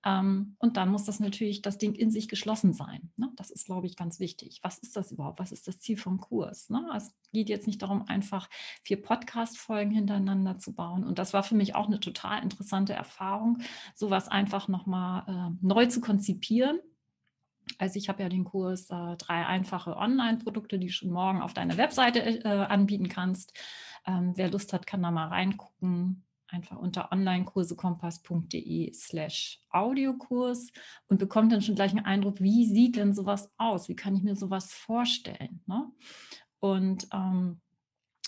Ähm, 0.06 0.56
und 0.60 0.78
dann 0.78 0.90
muss 0.90 1.04
das 1.04 1.20
natürlich 1.20 1.62
das 1.62 1.78
Ding 1.78 1.94
in 1.94 2.12
sich 2.12 2.28
geschlossen 2.30 2.74
sein. 2.74 3.12
Ne? 3.18 3.32
Das 3.36 3.52
ist, 3.52 3.66
glaube 3.66 3.88
ich, 3.88 3.96
ganz 3.96 4.20
wichtig. 4.20 4.60
Was 4.64 4.78
ist 4.80 4.96
das 4.96 5.12
überhaupt? 5.12 5.40
Was 5.40 5.52
ist 5.52 5.68
das 5.68 5.80
Ziel 5.80 5.98
vom 5.98 6.20
Kurs? 6.20 6.70
Ne? 6.70 6.88
Es 6.96 7.14
geht 7.34 7.50
jetzt 7.50 7.68
nicht 7.68 7.82
darum, 7.82 8.08
einfach 8.08 8.50
vier 8.84 9.02
Podcast-Folgen 9.02 9.92
hintereinander 9.92 10.58
zu 10.58 10.74
bauen. 10.74 11.04
Und 11.04 11.20
das 11.20 11.34
war 11.34 11.44
für 11.44 11.56
mich 11.56 11.76
auch 11.76 11.88
eine 11.88 12.00
total 12.00 12.42
interessante 12.42 12.94
Erfahrung, 12.94 13.60
sowas 13.96 14.28
einfach 14.28 14.68
nochmal 14.68 15.24
äh, 15.28 15.58
neu 15.62 15.86
zu 15.88 16.02
konzipieren 16.02 16.80
also 17.78 17.98
ich 17.98 18.10
habe 18.10 18.24
ja 18.24 18.30
den 18.30 18.46
Kurs 18.46 18.90
äh, 18.90 19.16
drei 19.18 19.46
einfache 19.46 19.96
Online-Produkte, 19.96 20.80
die 20.80 20.88
du 20.88 20.94
schon 20.94 21.12
morgen 21.12 21.42
auf 21.42 21.54
deiner 21.54 21.78
Webseite 21.78 22.20
äh, 22.20 22.48
anbieten 22.48 23.10
kannst. 23.10 23.54
Ähm, 24.06 24.34
wer 24.36 24.50
Lust 24.50 24.74
hat, 24.74 24.88
kann 24.88 25.04
da 25.04 25.12
mal 25.12 25.28
reingucken. 25.28 26.24
Einfach 26.52 26.78
unter 26.78 27.12
onlinekursekompass.de 27.12 28.94
slash 28.94 29.62
Audiokurs 29.70 30.72
und 31.08 31.20
bekommt 31.20 31.52
dann 31.52 31.62
schon 31.62 31.76
gleich 31.76 31.92
einen 31.92 32.06
Eindruck, 32.06 32.42
wie 32.42 32.66
sieht 32.66 32.96
denn 32.96 33.14
sowas 33.14 33.52
aus? 33.58 33.88
Wie 33.88 33.96
kann 33.96 34.16
ich 34.16 34.24
mir 34.24 34.36
sowas 34.36 34.74
vorstellen? 34.74 35.62
Ne? 35.68 35.92
Und 36.60 37.08
ähm, 37.14 37.62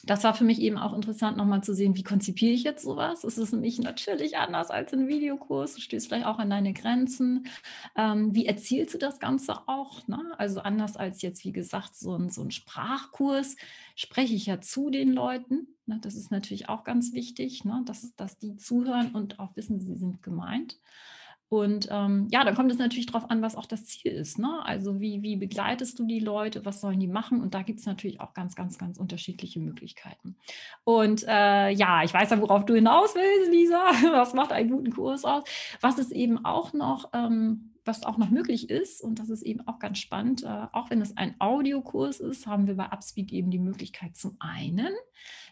das 0.03 0.23
war 0.23 0.33
für 0.33 0.43
mich 0.43 0.59
eben 0.59 0.77
auch 0.77 0.93
interessant, 0.93 1.37
nochmal 1.37 1.63
zu 1.63 1.73
sehen, 1.73 1.95
wie 1.95 2.03
konzipiere 2.03 2.53
ich 2.53 2.63
jetzt 2.63 2.83
sowas. 2.83 3.23
Es 3.23 3.37
ist 3.37 3.53
nämlich 3.53 3.79
natürlich 3.79 4.37
anders 4.37 4.71
als 4.71 4.93
ein 4.93 5.07
Videokurs. 5.07 5.75
Du 5.75 5.81
stehst 5.81 6.07
vielleicht 6.07 6.25
auch 6.25 6.39
an 6.39 6.49
deine 6.49 6.73
Grenzen. 6.73 7.47
Ähm, 7.95 8.33
wie 8.33 8.45
erzielst 8.45 8.93
du 8.93 8.97
das 8.97 9.19
Ganze 9.19 9.67
auch? 9.67 10.07
Ne? 10.07 10.19
Also 10.37 10.61
anders 10.61 10.97
als 10.97 11.21
jetzt, 11.21 11.45
wie 11.45 11.51
gesagt, 11.51 11.95
so 11.95 12.15
ein, 12.15 12.29
so 12.29 12.41
ein 12.41 12.51
Sprachkurs 12.51 13.55
spreche 13.95 14.33
ich 14.33 14.45
ja 14.47 14.61
zu 14.61 14.89
den 14.89 15.11
Leuten. 15.11 15.67
Ne? 15.85 15.99
Das 16.01 16.15
ist 16.15 16.31
natürlich 16.31 16.69
auch 16.69 16.83
ganz 16.83 17.13
wichtig, 17.13 17.65
ne? 17.65 17.81
dass, 17.85 18.15
dass 18.15 18.37
die 18.37 18.55
zuhören 18.55 19.11
und 19.13 19.39
auch 19.39 19.55
wissen, 19.55 19.79
sie 19.79 19.95
sind 19.95 20.23
gemeint. 20.23 20.79
Und 21.51 21.89
ähm, 21.91 22.29
ja, 22.31 22.45
dann 22.45 22.55
kommt 22.55 22.71
es 22.71 22.77
natürlich 22.77 23.07
darauf 23.07 23.29
an, 23.29 23.41
was 23.41 23.57
auch 23.57 23.65
das 23.65 23.83
Ziel 23.83 24.13
ist. 24.13 24.39
Ne? 24.39 24.61
Also 24.63 25.01
wie, 25.01 25.21
wie 25.21 25.35
begleitest 25.35 25.99
du 25.99 26.05
die 26.05 26.21
Leute, 26.21 26.63
was 26.63 26.79
sollen 26.79 27.01
die 27.01 27.07
machen? 27.07 27.41
Und 27.41 27.53
da 27.53 27.61
gibt 27.61 27.81
es 27.81 27.85
natürlich 27.85 28.21
auch 28.21 28.33
ganz, 28.33 28.55
ganz, 28.55 28.77
ganz 28.77 28.97
unterschiedliche 28.97 29.59
Möglichkeiten. 29.59 30.37
Und 30.85 31.25
äh, 31.27 31.69
ja, 31.71 32.03
ich 32.05 32.13
weiß 32.13 32.29
ja, 32.29 32.39
worauf 32.39 32.63
du 32.63 32.73
hinaus 32.73 33.15
willst, 33.15 33.51
Lisa. 33.51 33.83
Was 34.13 34.33
macht 34.33 34.53
einen 34.53 34.69
guten 34.69 34.91
Kurs 34.91 35.25
aus? 35.25 35.43
Was 35.81 35.99
ist 35.99 36.13
eben 36.13 36.45
auch 36.45 36.71
noch... 36.71 37.09
Ähm, 37.11 37.70
was 37.83 38.03
auch 38.03 38.17
noch 38.17 38.29
möglich 38.29 38.69
ist, 38.69 39.01
und 39.01 39.17
das 39.17 39.29
ist 39.29 39.41
eben 39.41 39.67
auch 39.67 39.79
ganz 39.79 39.97
spannend, 39.97 40.43
äh, 40.43 40.67
auch 40.71 40.89
wenn 40.91 41.01
es 41.01 41.17
ein 41.17 41.35
Audiokurs 41.39 42.19
ist, 42.19 42.45
haben 42.45 42.67
wir 42.67 42.75
bei 42.75 42.85
Upspeak 42.85 43.31
eben 43.31 43.49
die 43.49 43.59
Möglichkeit 43.59 44.15
zum 44.15 44.37
einen, 44.39 44.93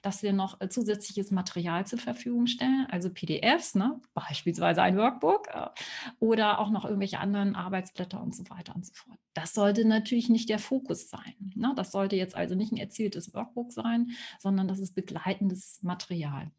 dass 0.04 0.22
wir 0.22 0.32
noch 0.32 0.62
äh, 0.62 0.70
zusätzliches 0.70 1.32
Material 1.32 1.88
zur 1.88 1.98
Verfügung 1.98 2.46
stellen, 2.46 2.86
also 2.92 3.10
PDFs, 3.10 3.74
ne? 3.76 4.00
beispielsweise 4.14 4.82
ein 4.84 4.98
Workbook 4.98 5.48
äh, 5.48 5.70
oder 6.20 6.60
auch 6.60 6.70
noch 6.70 6.86
irgendwelche 6.86 7.20
anderen 7.20 7.56
Arbeitsblätter 7.56 8.22
und 8.22 8.36
so 8.36 8.48
weiter 8.50 8.76
und 8.76 8.86
so 8.86 8.94
fort. 8.94 9.18
Das 9.34 9.54
sollte 9.54 9.86
natürlich 9.86 10.30
nicht 10.30 10.50
der 10.50 10.60
Fokus 10.60 11.10
sein. 11.10 11.54
Ne? 11.56 11.74
Das 11.76 11.92
sollte 11.92 12.16
jetzt 12.16 12.36
also 12.36 12.54
nicht 12.54 12.72
ein 12.72 12.78
erzieltes 12.78 13.34
Workbook 13.34 13.72
sein, 13.72 14.12
sondern 14.38 14.68
das 14.68 14.80
ist 14.80 14.94
begleitendes 14.94 15.82
Material. 15.82 16.52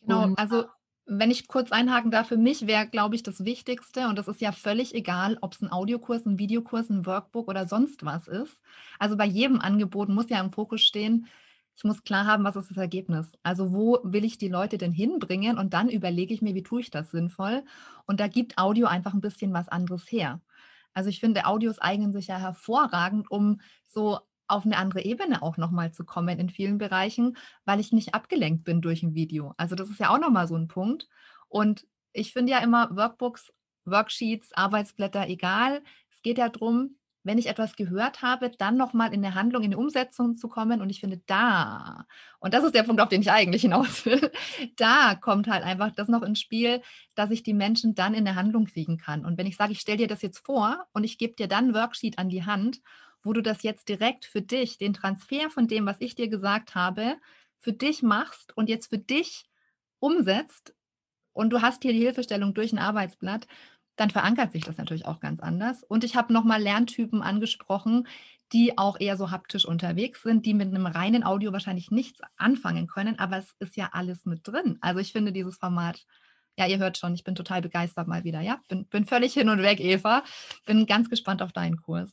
Genau, 0.00 0.24
und, 0.24 0.38
also 0.38 0.64
wenn 1.10 1.30
ich 1.30 1.48
kurz 1.48 1.72
einhaken 1.72 2.10
darf, 2.10 2.28
für 2.28 2.36
mich 2.36 2.66
wäre, 2.66 2.86
glaube 2.86 3.16
ich, 3.16 3.22
das 3.22 3.44
Wichtigste, 3.44 4.08
und 4.08 4.16
das 4.16 4.28
ist 4.28 4.40
ja 4.40 4.52
völlig 4.52 4.94
egal, 4.94 5.38
ob 5.40 5.54
es 5.54 5.60
ein 5.60 5.72
Audiokurs, 5.72 6.24
ein 6.24 6.38
Videokurs, 6.38 6.88
ein 6.88 7.04
Workbook 7.04 7.48
oder 7.48 7.66
sonst 7.66 8.04
was 8.04 8.28
ist. 8.28 8.60
Also 8.98 9.16
bei 9.16 9.26
jedem 9.26 9.60
Angebot 9.60 10.08
muss 10.08 10.30
ja 10.30 10.40
im 10.40 10.52
Fokus 10.52 10.82
stehen, 10.82 11.26
ich 11.76 11.84
muss 11.84 12.04
klar 12.04 12.26
haben, 12.26 12.44
was 12.44 12.56
ist 12.56 12.70
das 12.70 12.76
Ergebnis. 12.76 13.32
Also 13.42 13.72
wo 13.72 13.98
will 14.04 14.24
ich 14.24 14.38
die 14.38 14.48
Leute 14.48 14.76
denn 14.78 14.92
hinbringen? 14.92 15.58
Und 15.58 15.72
dann 15.72 15.88
überlege 15.88 16.34
ich 16.34 16.42
mir, 16.42 16.54
wie 16.54 16.62
tue 16.62 16.82
ich 16.82 16.90
das 16.90 17.10
sinnvoll? 17.10 17.64
Und 18.06 18.20
da 18.20 18.28
gibt 18.28 18.58
Audio 18.58 18.86
einfach 18.86 19.14
ein 19.14 19.22
bisschen 19.22 19.52
was 19.52 19.68
anderes 19.68 20.04
her. 20.12 20.40
Also 20.92 21.08
ich 21.08 21.20
finde, 21.20 21.46
Audios 21.46 21.78
eignen 21.78 22.12
sich 22.12 22.26
ja 22.26 22.38
hervorragend, 22.38 23.30
um 23.30 23.60
so 23.86 24.20
auf 24.50 24.64
eine 24.64 24.76
andere 24.76 25.02
Ebene 25.02 25.42
auch 25.42 25.56
nochmal 25.56 25.92
zu 25.92 26.04
kommen 26.04 26.38
in 26.38 26.50
vielen 26.50 26.78
Bereichen, 26.78 27.36
weil 27.64 27.80
ich 27.80 27.92
nicht 27.92 28.14
abgelenkt 28.14 28.64
bin 28.64 28.80
durch 28.80 29.02
ein 29.02 29.14
Video. 29.14 29.54
Also 29.56 29.74
das 29.74 29.90
ist 29.90 30.00
ja 30.00 30.10
auch 30.10 30.20
nochmal 30.20 30.48
so 30.48 30.56
ein 30.56 30.68
Punkt. 30.68 31.08
Und 31.48 31.86
ich 32.12 32.32
finde 32.32 32.52
ja 32.52 32.58
immer 32.58 32.94
Workbooks, 32.96 33.52
Worksheets, 33.84 34.52
Arbeitsblätter, 34.52 35.28
egal. 35.28 35.82
Es 36.12 36.22
geht 36.22 36.38
ja 36.38 36.48
darum, 36.48 36.96
wenn 37.22 37.38
ich 37.38 37.48
etwas 37.48 37.76
gehört 37.76 38.22
habe, 38.22 38.50
dann 38.50 38.76
nochmal 38.76 39.12
in 39.12 39.20
der 39.22 39.34
Handlung, 39.34 39.62
in 39.62 39.72
die 39.72 39.76
Umsetzung 39.76 40.36
zu 40.36 40.48
kommen. 40.48 40.80
Und 40.80 40.88
ich 40.88 41.00
finde, 41.00 41.20
da, 41.26 42.06
und 42.38 42.54
das 42.54 42.64
ist 42.64 42.74
der 42.74 42.82
Punkt, 42.82 43.00
auf 43.00 43.08
den 43.08 43.20
ich 43.20 43.30
eigentlich 43.30 43.62
hinaus 43.62 44.06
will, 44.06 44.32
da 44.76 45.14
kommt 45.14 45.46
halt 45.46 45.62
einfach 45.62 45.90
das 45.92 46.08
noch 46.08 46.22
ins 46.22 46.40
Spiel, 46.40 46.80
dass 47.14 47.30
ich 47.30 47.42
die 47.42 47.52
Menschen 47.52 47.94
dann 47.94 48.14
in 48.14 48.24
der 48.24 48.36
Handlung 48.36 48.64
kriegen 48.64 48.96
kann. 48.96 49.26
Und 49.26 49.36
wenn 49.36 49.46
ich 49.46 49.56
sage, 49.56 49.72
ich 49.72 49.80
stelle 49.80 49.98
dir 49.98 50.08
das 50.08 50.22
jetzt 50.22 50.38
vor 50.38 50.86
und 50.92 51.04
ich 51.04 51.18
gebe 51.18 51.34
dir 51.34 51.46
dann 51.46 51.68
ein 51.68 51.74
Worksheet 51.74 52.18
an 52.18 52.30
die 52.30 52.44
Hand 52.44 52.80
wo 53.22 53.32
du 53.32 53.42
das 53.42 53.62
jetzt 53.62 53.88
direkt 53.88 54.24
für 54.24 54.42
dich, 54.42 54.78
den 54.78 54.94
Transfer 54.94 55.50
von 55.50 55.68
dem, 55.68 55.86
was 55.86 55.96
ich 56.00 56.14
dir 56.14 56.28
gesagt 56.28 56.74
habe, 56.74 57.16
für 57.58 57.72
dich 57.72 58.02
machst 58.02 58.56
und 58.56 58.68
jetzt 58.68 58.88
für 58.88 58.98
dich 58.98 59.44
umsetzt 59.98 60.74
und 61.32 61.50
du 61.50 61.62
hast 61.62 61.82
hier 61.82 61.92
die 61.92 62.00
Hilfestellung 62.00 62.54
durch 62.54 62.72
ein 62.72 62.78
Arbeitsblatt, 62.78 63.46
dann 63.96 64.10
verankert 64.10 64.52
sich 64.52 64.64
das 64.64 64.78
natürlich 64.78 65.04
auch 65.04 65.20
ganz 65.20 65.40
anders. 65.40 65.84
Und 65.84 66.04
ich 66.04 66.16
habe 66.16 66.32
nochmal 66.32 66.62
Lerntypen 66.62 67.20
angesprochen, 67.22 68.08
die 68.52 68.78
auch 68.78 68.98
eher 68.98 69.16
so 69.16 69.30
haptisch 69.30 69.64
unterwegs 69.64 70.22
sind, 70.22 70.46
die 70.46 70.54
mit 70.54 70.68
einem 70.68 70.86
reinen 70.86 71.22
Audio 71.22 71.52
wahrscheinlich 71.52 71.90
nichts 71.90 72.20
anfangen 72.36 72.86
können, 72.86 73.18
aber 73.18 73.36
es 73.36 73.54
ist 73.58 73.76
ja 73.76 73.90
alles 73.92 74.24
mit 74.24 74.46
drin. 74.48 74.78
Also 74.80 75.00
ich 75.00 75.12
finde 75.12 75.32
dieses 75.32 75.58
Format, 75.58 76.04
ja, 76.58 76.66
ihr 76.66 76.78
hört 76.78 76.98
schon, 76.98 77.14
ich 77.14 77.24
bin 77.24 77.34
total 77.34 77.62
begeistert 77.62 78.08
mal 78.08 78.24
wieder, 78.24 78.40
ja, 78.40 78.60
bin, 78.68 78.86
bin 78.86 79.04
völlig 79.04 79.34
hin 79.34 79.48
und 79.50 79.62
weg, 79.62 79.80
Eva, 79.80 80.24
bin 80.66 80.86
ganz 80.86 81.08
gespannt 81.10 81.42
auf 81.42 81.52
deinen 81.52 81.80
Kurs. 81.80 82.12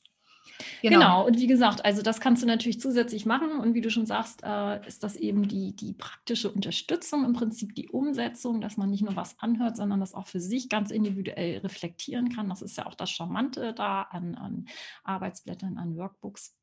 Genau. 0.82 1.00
genau. 1.00 1.26
und 1.26 1.38
wie 1.38 1.48
gesagt, 1.48 1.86
also 1.86 2.02
das 2.02 2.20
kannst 2.20 2.44
du 2.44 2.48
natürlich 2.48 2.80
zusätzlich 2.80 3.26
machen 3.26 3.60
und 3.60 3.74
wie 3.74 3.82
du 3.82 3.90
schon 3.90 4.06
sagst, 4.06 4.42
äh, 4.44 4.86
ist 4.88 5.04
das 5.04 5.16
eben 5.16 5.48
die, 5.48 5.76
die 5.76 5.94
praktische 5.94 6.52
Unterstützung, 6.52 7.26
im 7.26 7.34
Prinzip 7.34 7.76
die 7.76 7.90
Umsetzung, 7.90 8.62
dass 8.62 8.78
man 8.78 8.90
nicht 8.90 9.04
nur 9.04 9.16
was 9.16 9.40
anhört, 9.40 9.78
sondern 9.78 10.00
das 10.00 10.14
auch 10.14 10.28
für 10.28 10.40
sich 10.40 10.70
ganz 10.70 10.92
individuell 10.92 11.60
reflektieren 11.60 12.30
kann. 12.30 12.50
Das 12.50 12.62
ist 12.62 12.78
ja 12.78 12.86
auch 12.86 12.96
das 12.96 13.10
Charmante 13.10 13.74
da 13.74 14.04
an, 14.04 14.36
an 14.36 14.66
Arbeitsblättern, 15.04 15.78
an 15.78 15.96
Workbooks. 15.96 16.56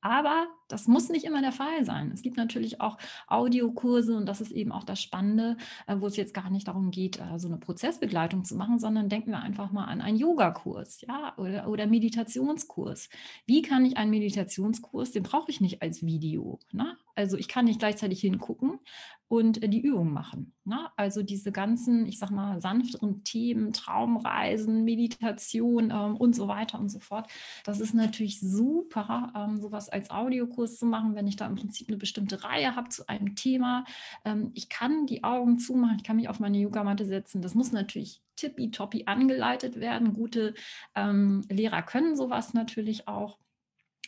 Aber 0.00 0.46
das 0.68 0.88
muss 0.88 1.08
nicht 1.08 1.24
immer 1.24 1.42
der 1.42 1.52
Fall 1.52 1.84
sein. 1.84 2.10
Es 2.12 2.22
gibt 2.22 2.36
natürlich 2.36 2.80
auch 2.80 2.96
Audiokurse 3.26 4.16
und 4.16 4.26
das 4.26 4.40
ist 4.40 4.52
eben 4.52 4.72
auch 4.72 4.84
das 4.84 5.02
Spannende, 5.02 5.56
äh, 5.86 5.96
wo 5.98 6.06
es 6.06 6.16
jetzt 6.16 6.32
gar 6.32 6.48
nicht 6.50 6.68
darum 6.68 6.90
geht, 6.90 7.18
äh, 7.20 7.38
so 7.38 7.48
eine 7.48 7.58
Prozessbegleitung 7.58 8.44
zu 8.44 8.56
machen, 8.56 8.78
sondern 8.78 9.08
denken 9.08 9.30
wir 9.30 9.40
einfach 9.40 9.72
mal 9.72 9.84
an 9.84 10.00
einen 10.00 10.16
Yogakurs 10.16 11.02
ja, 11.02 11.34
oder, 11.36 11.68
oder 11.68 11.86
Meditationskurs. 11.86 13.08
Wie 13.46 13.62
kann 13.62 13.84
ich 13.84 13.96
einen 13.96 14.10
Meditationskurs, 14.10 15.12
den 15.12 15.22
brauche 15.22 15.50
ich 15.50 15.60
nicht 15.60 15.82
als 15.82 16.02
Video. 16.02 16.58
Ne? 16.72 16.96
Also 17.20 17.36
ich 17.36 17.48
kann 17.48 17.66
nicht 17.66 17.78
gleichzeitig 17.78 18.20
hingucken 18.20 18.80
und 19.28 19.62
äh, 19.62 19.68
die 19.68 19.80
Übung 19.80 20.12
machen. 20.12 20.54
Ne? 20.64 20.88
Also 20.96 21.22
diese 21.22 21.52
ganzen, 21.52 22.06
ich 22.06 22.18
sag 22.18 22.30
mal, 22.30 22.60
sanfteren 22.60 23.22
Themen, 23.22 23.72
Traumreisen, 23.72 24.84
Meditation 24.84 25.90
ähm, 25.90 26.16
und 26.16 26.34
so 26.34 26.48
weiter 26.48 26.80
und 26.80 26.88
so 26.88 26.98
fort. 26.98 27.30
Das 27.64 27.78
ist 27.78 27.94
natürlich 27.94 28.40
super, 28.40 29.32
ähm, 29.36 29.60
sowas 29.60 29.88
als 29.88 30.10
Audiokurs 30.10 30.78
zu 30.78 30.86
machen, 30.86 31.14
wenn 31.14 31.28
ich 31.28 31.36
da 31.36 31.46
im 31.46 31.54
Prinzip 31.54 31.88
eine 31.88 31.98
bestimmte 31.98 32.42
Reihe 32.42 32.74
habe 32.74 32.88
zu 32.88 33.08
einem 33.08 33.36
Thema. 33.36 33.84
Ähm, 34.24 34.50
ich 34.54 34.68
kann 34.68 35.06
die 35.06 35.22
Augen 35.22 35.58
zumachen, 35.58 35.98
ich 35.98 36.04
kann 36.04 36.16
mich 36.16 36.28
auf 36.28 36.40
meine 36.40 36.58
Yogamatte 36.58 37.04
setzen. 37.04 37.42
Das 37.42 37.54
muss 37.54 37.70
natürlich 37.70 38.22
tippitoppi 38.36 39.04
angeleitet 39.06 39.78
werden. 39.78 40.14
Gute 40.14 40.54
ähm, 40.96 41.42
Lehrer 41.50 41.82
können 41.82 42.16
sowas 42.16 42.54
natürlich 42.54 43.06
auch. 43.06 43.38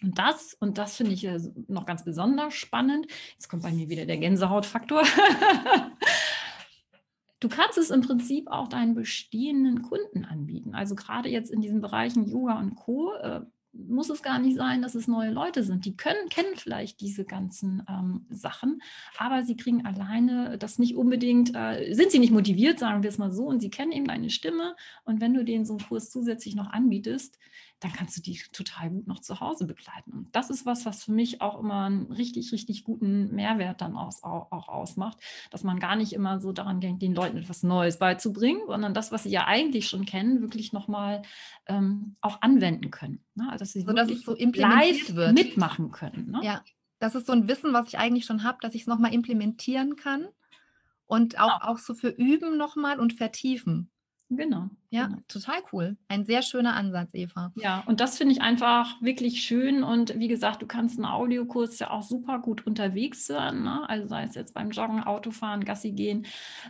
Und 0.02 0.18
das, 0.18 0.54
und 0.54 0.78
das 0.78 0.96
finde 0.96 1.12
ich 1.12 1.28
noch 1.68 1.86
ganz 1.86 2.04
besonders 2.04 2.54
spannend, 2.54 3.06
jetzt 3.34 3.48
kommt 3.48 3.62
bei 3.62 3.72
mir 3.72 3.88
wieder 3.88 4.06
der 4.06 4.18
Gänsehautfaktor. 4.18 5.02
du 7.40 7.48
kannst 7.48 7.78
es 7.78 7.90
im 7.90 8.02
Prinzip 8.02 8.48
auch 8.48 8.68
deinen 8.68 8.94
bestehenden 8.94 9.82
Kunden 9.82 10.24
anbieten. 10.24 10.74
Also 10.74 10.94
gerade 10.94 11.28
jetzt 11.28 11.50
in 11.50 11.60
diesen 11.60 11.80
Bereichen 11.80 12.28
Yoga 12.28 12.58
und 12.58 12.76
Co. 12.76 13.14
Äh, 13.14 13.40
muss 13.72 14.10
es 14.10 14.22
gar 14.22 14.38
nicht 14.38 14.56
sein, 14.56 14.82
dass 14.82 14.94
es 14.94 15.08
neue 15.08 15.30
Leute 15.30 15.62
sind. 15.62 15.84
Die 15.86 15.96
können, 15.96 16.28
kennen 16.28 16.54
vielleicht 16.56 17.00
diese 17.00 17.24
ganzen 17.24 17.82
ähm, 17.88 18.26
Sachen, 18.28 18.82
aber 19.16 19.42
sie 19.42 19.56
kriegen 19.56 19.86
alleine 19.86 20.58
das 20.58 20.78
nicht 20.78 20.94
unbedingt, 20.94 21.54
äh, 21.54 21.94
sind 21.94 22.10
sie 22.10 22.18
nicht 22.18 22.32
motiviert, 22.32 22.78
sagen 22.78 23.02
wir 23.02 23.08
es 23.08 23.18
mal 23.18 23.32
so, 23.32 23.46
und 23.46 23.60
sie 23.60 23.70
kennen 23.70 23.92
eben 23.92 24.06
deine 24.06 24.30
Stimme. 24.30 24.76
Und 25.04 25.20
wenn 25.20 25.32
du 25.32 25.44
denen 25.44 25.64
so 25.64 25.74
einen 25.74 25.88
Kurs 25.88 26.10
zusätzlich 26.10 26.54
noch 26.54 26.70
anbietest, 26.70 27.38
dann 27.82 27.92
kannst 27.92 28.16
du 28.16 28.22
die 28.22 28.40
total 28.52 28.90
gut 28.90 29.08
noch 29.08 29.20
zu 29.20 29.40
Hause 29.40 29.66
begleiten. 29.66 30.12
Und 30.12 30.36
das 30.36 30.50
ist 30.50 30.64
was, 30.64 30.86
was 30.86 31.02
für 31.02 31.12
mich 31.12 31.40
auch 31.40 31.58
immer 31.58 31.86
einen 31.86 32.12
richtig, 32.12 32.52
richtig 32.52 32.84
guten 32.84 33.34
Mehrwert 33.34 33.80
dann 33.80 33.96
aus, 33.96 34.22
auch, 34.22 34.52
auch, 34.52 34.68
ausmacht, 34.68 35.18
dass 35.50 35.64
man 35.64 35.80
gar 35.80 35.96
nicht 35.96 36.12
immer 36.12 36.40
so 36.40 36.52
daran 36.52 36.80
denkt, 36.80 37.02
den 37.02 37.14
Leuten 37.14 37.38
etwas 37.38 37.62
Neues 37.64 37.98
beizubringen, 37.98 38.62
sondern 38.66 38.94
das, 38.94 39.10
was 39.10 39.24
sie 39.24 39.30
ja 39.30 39.46
eigentlich 39.46 39.88
schon 39.88 40.06
kennen, 40.06 40.40
wirklich 40.42 40.72
nochmal 40.72 41.22
ähm, 41.66 42.16
auch 42.20 42.40
anwenden 42.40 42.90
können. 42.90 43.24
Ne? 43.34 43.46
Also, 43.50 43.64
dass 43.64 43.72
sie 43.72 43.82
so, 43.82 43.92
dass 43.92 44.10
es 44.10 44.22
so 44.22 44.36
live 44.36 45.14
wird. 45.14 45.34
mitmachen 45.34 45.90
können. 45.90 46.30
Ne? 46.30 46.40
Ja, 46.44 46.62
das 47.00 47.16
ist 47.16 47.26
so 47.26 47.32
ein 47.32 47.48
Wissen, 47.48 47.72
was 47.72 47.88
ich 47.88 47.98
eigentlich 47.98 48.24
schon 48.24 48.44
habe, 48.44 48.58
dass 48.60 48.74
ich 48.74 48.82
es 48.82 48.86
nochmal 48.86 49.12
implementieren 49.12 49.96
kann 49.96 50.28
und 51.06 51.38
auch, 51.38 51.60
genau. 51.60 51.72
auch 51.72 51.78
so 51.78 51.94
für 51.94 52.08
Üben 52.08 52.56
nochmal 52.56 53.00
und 53.00 53.12
vertiefen. 53.12 53.90
Genau. 54.36 54.70
Ja, 54.90 55.06
genau. 55.06 55.18
total 55.26 55.62
cool. 55.72 55.96
Ein 56.08 56.26
sehr 56.26 56.42
schöner 56.42 56.74
Ansatz, 56.74 57.14
Eva. 57.14 57.50
Ja, 57.56 57.82
und 57.86 58.00
das 58.00 58.18
finde 58.18 58.34
ich 58.34 58.42
einfach 58.42 59.00
wirklich 59.00 59.42
schön. 59.42 59.82
Und 59.82 60.18
wie 60.18 60.28
gesagt, 60.28 60.60
du 60.60 60.66
kannst 60.66 60.98
einen 60.98 61.06
Audiokurs 61.06 61.78
ja 61.78 61.90
auch 61.90 62.02
super 62.02 62.38
gut 62.38 62.66
unterwegs 62.66 63.26
hören. 63.30 63.62
Ne? 63.62 63.88
Also 63.88 64.06
sei 64.06 64.24
es 64.24 64.34
jetzt 64.34 64.52
beim 64.52 64.70
Joggen, 64.70 65.02
Autofahren, 65.02 65.64
Gassi 65.64 65.92
gehen, 65.92 66.26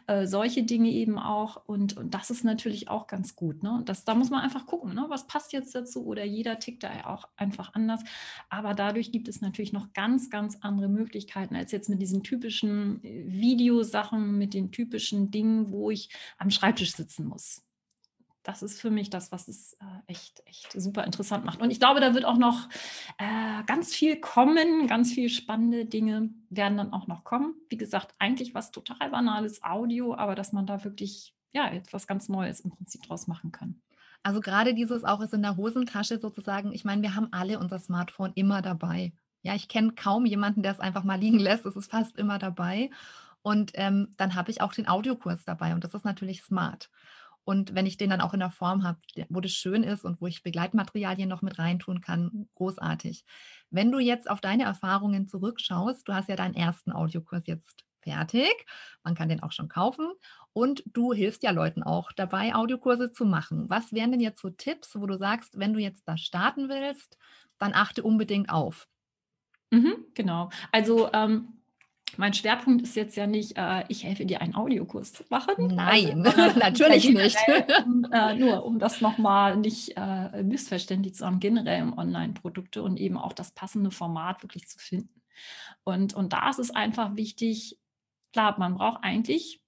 äh, 0.06 0.26
solche 0.26 0.62
Dinge 0.62 0.90
eben 0.90 1.18
auch. 1.18 1.64
Und, 1.66 1.96
und 1.96 2.14
das 2.14 2.30
ist 2.30 2.44
natürlich 2.44 2.88
auch 2.88 3.08
ganz 3.08 3.34
gut. 3.34 3.64
Ne? 3.64 3.82
Das, 3.86 4.04
da 4.04 4.14
muss 4.14 4.30
man 4.30 4.40
einfach 4.40 4.66
gucken, 4.66 4.94
ne? 4.94 5.06
was 5.08 5.26
passt 5.26 5.52
jetzt 5.52 5.74
dazu 5.74 6.06
oder 6.06 6.24
jeder 6.24 6.60
tickt 6.60 6.84
da 6.84 6.94
ja 6.94 7.08
auch 7.08 7.28
einfach 7.36 7.74
anders. 7.74 8.04
Aber 8.50 8.74
dadurch 8.74 9.10
gibt 9.10 9.26
es 9.26 9.40
natürlich 9.40 9.72
noch 9.72 9.92
ganz, 9.94 10.30
ganz 10.30 10.58
andere 10.60 10.88
Möglichkeiten 10.88 11.56
als 11.56 11.72
jetzt 11.72 11.88
mit 11.88 12.00
diesen 12.00 12.22
typischen 12.22 13.02
äh, 13.02 13.24
Videosachen, 13.26 14.38
mit 14.38 14.54
den 14.54 14.70
typischen 14.70 15.32
Dingen, 15.32 15.72
wo 15.72 15.90
ich 15.90 16.08
am 16.38 16.50
Schreibtisch 16.50 16.94
sitzen 16.94 17.26
muss 17.26 17.51
das 18.42 18.62
ist 18.62 18.80
für 18.80 18.90
mich 18.90 19.10
das, 19.10 19.30
was 19.32 19.48
es 19.48 19.74
äh, 19.74 19.84
echt, 20.06 20.42
echt 20.46 20.72
super 20.72 21.04
interessant 21.04 21.44
macht. 21.44 21.60
Und 21.60 21.70
ich 21.70 21.78
glaube, 21.78 22.00
da 22.00 22.14
wird 22.14 22.24
auch 22.24 22.36
noch 22.36 22.68
äh, 23.18 23.62
ganz 23.66 23.94
viel 23.94 24.20
kommen, 24.20 24.86
ganz 24.86 25.12
viele 25.12 25.28
spannende 25.28 25.84
Dinge 25.84 26.30
werden 26.50 26.76
dann 26.76 26.92
auch 26.92 27.06
noch 27.06 27.24
kommen. 27.24 27.54
Wie 27.68 27.76
gesagt, 27.76 28.14
eigentlich 28.18 28.54
was 28.54 28.70
total 28.70 29.10
banales 29.10 29.62
Audio, 29.62 30.14
aber 30.14 30.34
dass 30.34 30.52
man 30.52 30.66
da 30.66 30.82
wirklich 30.84 31.34
ja 31.52 31.68
etwas 31.68 32.06
ganz 32.06 32.28
Neues 32.28 32.60
im 32.60 32.70
Prinzip 32.70 33.02
draus 33.02 33.26
machen 33.26 33.52
kann. 33.52 33.80
Also 34.22 34.40
gerade 34.40 34.74
dieses 34.74 35.04
auch 35.04 35.20
ist 35.20 35.34
in 35.34 35.42
der 35.42 35.56
Hosentasche 35.56 36.18
sozusagen. 36.18 36.72
Ich 36.72 36.84
meine, 36.84 37.02
wir 37.02 37.14
haben 37.14 37.28
alle 37.32 37.58
unser 37.58 37.78
Smartphone 37.78 38.32
immer 38.34 38.62
dabei. 38.62 39.12
Ja, 39.42 39.54
ich 39.54 39.68
kenne 39.68 39.92
kaum 39.92 40.26
jemanden, 40.26 40.62
der 40.62 40.72
es 40.72 40.80
einfach 40.80 41.02
mal 41.04 41.18
liegen 41.18 41.38
lässt. 41.38 41.66
Es 41.66 41.76
ist 41.76 41.90
fast 41.90 42.16
immer 42.16 42.38
dabei. 42.38 42.90
Und 43.42 43.72
ähm, 43.74 44.14
dann 44.16 44.36
habe 44.36 44.50
ich 44.52 44.60
auch 44.60 44.72
den 44.72 44.88
Audiokurs 44.88 45.44
dabei 45.44 45.74
und 45.74 45.82
das 45.82 45.94
ist 45.94 46.04
natürlich 46.04 46.42
smart. 46.42 46.90
Und 47.44 47.74
wenn 47.74 47.86
ich 47.86 47.96
den 47.96 48.10
dann 48.10 48.20
auch 48.20 48.34
in 48.34 48.40
der 48.40 48.50
Form 48.50 48.84
habe, 48.84 49.00
wo 49.28 49.40
das 49.40 49.52
schön 49.52 49.82
ist 49.82 50.04
und 50.04 50.20
wo 50.20 50.26
ich 50.26 50.42
Begleitmaterialien 50.42 51.28
noch 51.28 51.42
mit 51.42 51.58
reintun 51.58 52.00
kann, 52.00 52.48
großartig. 52.54 53.24
Wenn 53.70 53.90
du 53.90 53.98
jetzt 53.98 54.30
auf 54.30 54.40
deine 54.40 54.64
Erfahrungen 54.64 55.26
zurückschaust, 55.28 56.06
du 56.08 56.14
hast 56.14 56.28
ja 56.28 56.36
deinen 56.36 56.54
ersten 56.54 56.92
Audiokurs 56.92 57.42
jetzt 57.46 57.84
fertig, 58.00 58.66
man 59.04 59.14
kann 59.14 59.28
den 59.28 59.42
auch 59.42 59.52
schon 59.52 59.68
kaufen 59.68 60.12
und 60.52 60.82
du 60.86 61.12
hilfst 61.12 61.42
ja 61.42 61.50
Leuten 61.50 61.82
auch 61.82 62.12
dabei, 62.12 62.54
Audiokurse 62.54 63.12
zu 63.12 63.24
machen. 63.24 63.68
Was 63.70 63.92
wären 63.92 64.10
denn 64.10 64.20
jetzt 64.20 64.40
so 64.40 64.50
Tipps, 64.50 64.96
wo 64.96 65.06
du 65.06 65.16
sagst, 65.18 65.58
wenn 65.58 65.72
du 65.72 65.80
jetzt 65.80 66.06
da 66.08 66.16
starten 66.16 66.68
willst, 66.68 67.16
dann 67.58 67.74
achte 67.74 68.02
unbedingt 68.02 68.50
auf? 68.50 68.88
Mhm, 69.70 70.06
genau. 70.14 70.50
Also 70.70 71.10
ähm, 71.12 71.61
mein 72.18 72.34
Schwerpunkt 72.34 72.82
ist 72.82 72.96
jetzt 72.96 73.16
ja 73.16 73.26
nicht, 73.26 73.56
äh, 73.56 73.84
ich 73.88 74.04
helfe 74.04 74.26
dir 74.26 74.40
einen 74.40 74.54
Audiokurs 74.54 75.12
zu 75.12 75.24
machen. 75.30 75.74
Nein, 75.74 76.26
also, 76.26 76.58
natürlich 76.58 77.08
nicht. 77.08 77.38
äh, 77.48 78.34
nur 78.34 78.64
um 78.64 78.78
das 78.78 79.00
nochmal 79.00 79.56
nicht 79.56 79.96
äh, 79.96 80.42
missverständlich 80.42 81.14
zu 81.14 81.26
haben, 81.26 81.40
generell 81.40 81.80
im 81.80 81.96
Online-Produkte 81.96 82.82
und 82.82 82.98
eben 82.98 83.16
auch 83.16 83.32
das 83.32 83.52
passende 83.52 83.90
Format 83.90 84.42
wirklich 84.42 84.68
zu 84.68 84.78
finden. 84.78 85.22
Und, 85.84 86.14
und 86.14 86.32
da 86.32 86.50
ist 86.50 86.58
es 86.58 86.70
einfach 86.70 87.16
wichtig, 87.16 87.78
klar, 88.32 88.58
man 88.58 88.74
braucht 88.74 89.02
eigentlich 89.02 89.62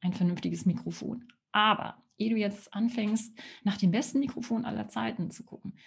ein 0.00 0.12
vernünftiges 0.12 0.66
Mikrofon. 0.66 1.28
Aber 1.52 2.02
ehe 2.18 2.30
du 2.30 2.36
jetzt 2.36 2.72
anfängst, 2.74 3.36
nach 3.62 3.76
dem 3.76 3.90
besten 3.90 4.20
Mikrofon 4.20 4.64
aller 4.64 4.88
Zeiten 4.88 5.30
zu 5.30 5.44
gucken, 5.44 5.78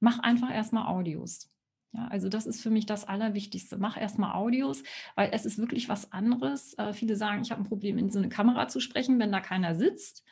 mach 0.00 0.18
einfach 0.20 0.52
erstmal 0.52 0.86
Audios. 0.86 1.50
Ja, 1.92 2.08
also 2.08 2.28
das 2.28 2.46
ist 2.46 2.62
für 2.62 2.70
mich 2.70 2.86
das 2.86 3.04
Allerwichtigste. 3.04 3.78
Mach 3.78 3.96
erstmal 3.96 4.34
Audios, 4.34 4.82
weil 5.14 5.30
es 5.32 5.46
ist 5.46 5.58
wirklich 5.58 5.88
was 5.88 6.12
anderes. 6.12 6.74
Äh, 6.74 6.92
viele 6.92 7.16
sagen, 7.16 7.42
ich 7.42 7.50
habe 7.50 7.62
ein 7.62 7.68
Problem, 7.68 7.98
in 7.98 8.10
so 8.10 8.18
eine 8.18 8.28
Kamera 8.28 8.68
zu 8.68 8.80
sprechen, 8.80 9.18
wenn 9.18 9.32
da 9.32 9.40
keiner 9.40 9.74
sitzt. 9.74 10.24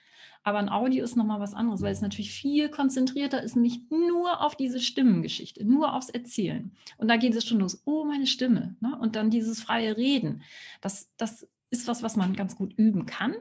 Aber 0.42 0.58
ein 0.58 0.68
Audio 0.68 1.02
ist 1.02 1.16
nochmal 1.16 1.40
was 1.40 1.54
anderes, 1.54 1.80
weil 1.80 1.92
es 1.92 2.02
natürlich 2.02 2.30
viel 2.30 2.68
konzentrierter 2.68 3.42
ist, 3.42 3.56
nicht 3.56 3.90
nur 3.90 4.42
auf 4.42 4.54
diese 4.54 4.78
Stimmengeschichte, 4.78 5.64
nur 5.64 5.94
aufs 5.94 6.11
Erzählen. 6.11 6.70
Und 6.99 7.08
da 7.08 7.16
geht 7.16 7.34
es 7.34 7.46
schon 7.46 7.61
los, 7.61 7.82
oh, 7.87 8.04
meine 8.04 8.26
Stimme. 8.26 8.76
Ne? 8.80 8.96
Und 9.00 9.16
dann 9.16 9.30
dieses 9.30 9.62
freie 9.62 9.96
Reden. 9.96 10.42
Das, 10.82 11.11
das 11.16 11.49
ist 11.70 11.88
was, 11.88 12.02
was 12.02 12.16
man 12.16 12.37
ganz 12.37 12.56
gut 12.56 12.75
üben 12.76 13.06
kann. 13.06 13.34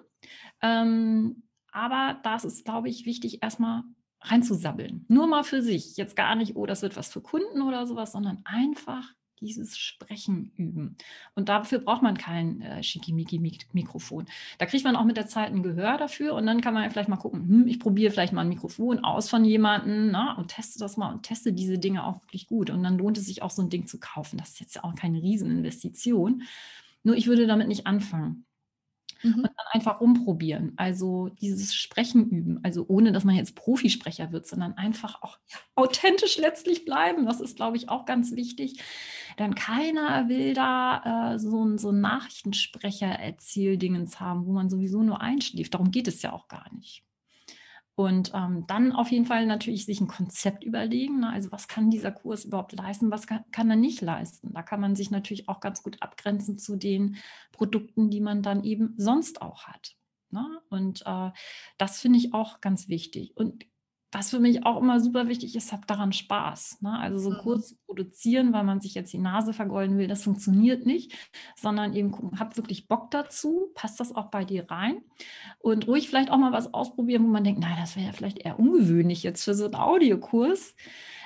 Ähm, 0.61 1.43
aber 1.73 2.19
das 2.23 2.45
ist, 2.45 2.63
glaube 2.63 2.87
ich, 2.87 3.05
wichtig, 3.05 3.43
erstmal 3.43 3.83
reinzusabbeln. 4.23 5.05
Nur 5.07 5.27
mal 5.27 5.43
für 5.43 5.61
sich. 5.61 5.97
Jetzt 5.97 6.15
gar 6.15 6.35
nicht, 6.35 6.55
oh, 6.55 6.65
das 6.65 6.81
wird 6.81 6.95
was 6.95 7.11
für 7.11 7.21
Kunden 7.21 7.61
oder 7.61 7.85
sowas, 7.85 8.11
sondern 8.11 8.39
einfach 8.45 9.13
dieses 9.43 9.77
Sprechen 9.77 10.51
üben. 10.55 10.97
Und 11.35 11.49
dafür 11.49 11.79
braucht 11.79 12.01
man 12.01 12.17
kein 12.17 12.61
äh, 12.61 12.81
Schickimicki-Mikrofon. 12.81 14.25
Da 14.57 14.65
kriegt 14.65 14.83
man 14.83 14.95
auch 14.95 15.03
mit 15.03 15.17
der 15.17 15.27
Zeit 15.27 15.51
ein 15.51 15.63
Gehör 15.63 15.97
dafür 15.97 16.33
und 16.33 16.45
dann 16.45 16.61
kann 16.61 16.73
man 16.73 16.89
vielleicht 16.89 17.09
mal 17.09 17.17
gucken, 17.17 17.47
hm, 17.47 17.67
ich 17.67 17.79
probiere 17.79 18.11
vielleicht 18.11 18.33
mal 18.33 18.41
ein 18.41 18.49
Mikrofon 18.49 19.03
aus 19.03 19.29
von 19.29 19.45
jemandem 19.45 20.11
na, 20.11 20.33
und 20.37 20.47
teste 20.47 20.79
das 20.79 20.97
mal 20.97 21.13
und 21.13 21.23
teste 21.23 21.53
diese 21.53 21.77
Dinge 21.77 22.05
auch 22.05 22.21
wirklich 22.23 22.47
gut. 22.47 22.69
Und 22.69 22.83
dann 22.83 22.97
lohnt 22.97 23.17
es 23.17 23.25
sich 23.25 23.41
auch 23.41 23.51
so 23.51 23.61
ein 23.61 23.69
Ding 23.69 23.85
zu 23.85 23.99
kaufen. 23.99 24.37
Das 24.37 24.51
ist 24.51 24.59
jetzt 24.61 24.83
auch 24.83 24.95
keine 24.95 25.21
Rieseninvestition. 25.21 26.43
Nur 27.03 27.15
ich 27.15 27.27
würde 27.27 27.45
damit 27.45 27.67
nicht 27.67 27.85
anfangen. 27.85 28.45
Mhm. 29.23 29.35
Und 29.35 29.45
dann 29.45 29.65
einfach 29.71 30.01
rumprobieren. 30.01 30.73
Also 30.75 31.29
dieses 31.41 31.73
Sprechen 31.73 32.29
üben. 32.29 32.59
Also 32.63 32.85
ohne, 32.87 33.11
dass 33.11 33.23
man 33.23 33.35
jetzt 33.35 33.55
Profisprecher 33.55 34.31
wird, 34.31 34.45
sondern 34.45 34.73
einfach 34.73 35.21
auch 35.21 35.39
authentisch 35.75 36.37
letztlich 36.37 36.85
bleiben. 36.85 37.25
Das 37.25 37.41
ist, 37.41 37.55
glaube 37.55 37.77
ich, 37.77 37.89
auch 37.89 38.05
ganz 38.05 38.35
wichtig. 38.35 38.79
Denn 39.39 39.55
keiner 39.55 40.29
will 40.29 40.53
da 40.53 41.33
äh, 41.33 41.39
so 41.39 41.63
ein 41.63 41.77
so 41.77 41.91
Nachrichtensprecher-Erzähldingens 41.91 44.19
haben, 44.19 44.45
wo 44.45 44.51
man 44.51 44.69
sowieso 44.69 45.03
nur 45.03 45.21
einschläft. 45.21 45.73
Darum 45.73 45.91
geht 45.91 46.07
es 46.07 46.21
ja 46.21 46.33
auch 46.33 46.47
gar 46.47 46.71
nicht. 46.73 47.03
Und 47.95 48.31
ähm, 48.33 48.65
dann 48.67 48.91
auf 48.91 49.11
jeden 49.11 49.25
Fall 49.25 49.45
natürlich 49.45 49.85
sich 49.85 50.01
ein 50.01 50.07
Konzept 50.07 50.63
überlegen. 50.63 51.19
Ne? 51.19 51.29
Also 51.29 51.51
was 51.51 51.67
kann 51.67 51.91
dieser 51.91 52.11
Kurs 52.11 52.45
überhaupt 52.45 52.73
leisten, 52.73 53.11
was 53.11 53.27
kann, 53.27 53.43
kann, 53.51 53.69
er 53.69 53.75
nicht 53.75 54.01
leisten. 54.01 54.51
Da 54.53 54.63
kann 54.63 54.79
man 54.79 54.95
sich 54.95 55.11
natürlich 55.11 55.47
auch 55.47 55.59
ganz 55.59 55.83
gut 55.83 56.01
abgrenzen 56.01 56.57
zu 56.57 56.75
den 56.75 57.17
Produkten, 57.51 58.09
die 58.09 58.21
man 58.21 58.41
dann 58.41 58.63
eben 58.63 58.95
sonst 58.97 59.43
auch 59.43 59.65
hat. 59.65 59.95
Ne? 60.31 60.59
Und 60.69 61.03
äh, 61.05 61.29
das 61.77 61.99
finde 61.99 62.17
ich 62.17 62.33
auch 62.33 62.61
ganz 62.61 62.89
wichtig. 62.89 63.37
Und 63.37 63.65
was 64.13 64.29
für 64.29 64.39
mich 64.39 64.65
auch 64.65 64.79
immer 64.79 64.99
super 64.99 65.27
wichtig 65.27 65.55
ist, 65.55 65.71
habt 65.71 65.89
daran 65.89 66.13
Spaß. 66.13 66.81
Ne? 66.81 66.97
Also 66.99 67.17
so 67.17 67.31
mhm. 67.31 67.37
kurz 67.39 67.75
produzieren, 67.85 68.53
weil 68.53 68.63
man 68.63 68.79
sich 68.79 68.93
jetzt 68.93 69.11
die 69.11 69.17
Nase 69.17 69.53
vergolden 69.53 69.97
will, 69.97 70.07
das 70.07 70.23
funktioniert 70.23 70.85
nicht, 70.85 71.13
sondern 71.55 71.93
eben 71.93 72.11
gucken, 72.11 72.39
habt 72.39 72.57
wirklich 72.57 72.87
Bock 72.87 73.11
dazu, 73.11 73.71
passt 73.73 73.99
das 73.99 74.15
auch 74.15 74.29
bei 74.29 74.45
dir 74.45 74.69
rein 74.69 75.01
und 75.59 75.87
ruhig 75.87 76.09
vielleicht 76.09 76.31
auch 76.31 76.37
mal 76.37 76.51
was 76.51 76.73
ausprobieren, 76.73 77.23
wo 77.23 77.29
man 77.29 77.43
denkt, 77.43 77.61
nein, 77.61 77.77
das 77.79 77.95
wäre 77.95 78.07
ja 78.07 78.13
vielleicht 78.13 78.39
eher 78.39 78.59
ungewöhnlich 78.59 79.23
jetzt 79.23 79.43
für 79.43 79.55
so 79.55 79.65
einen 79.65 79.75
Audiokurs. 79.75 80.75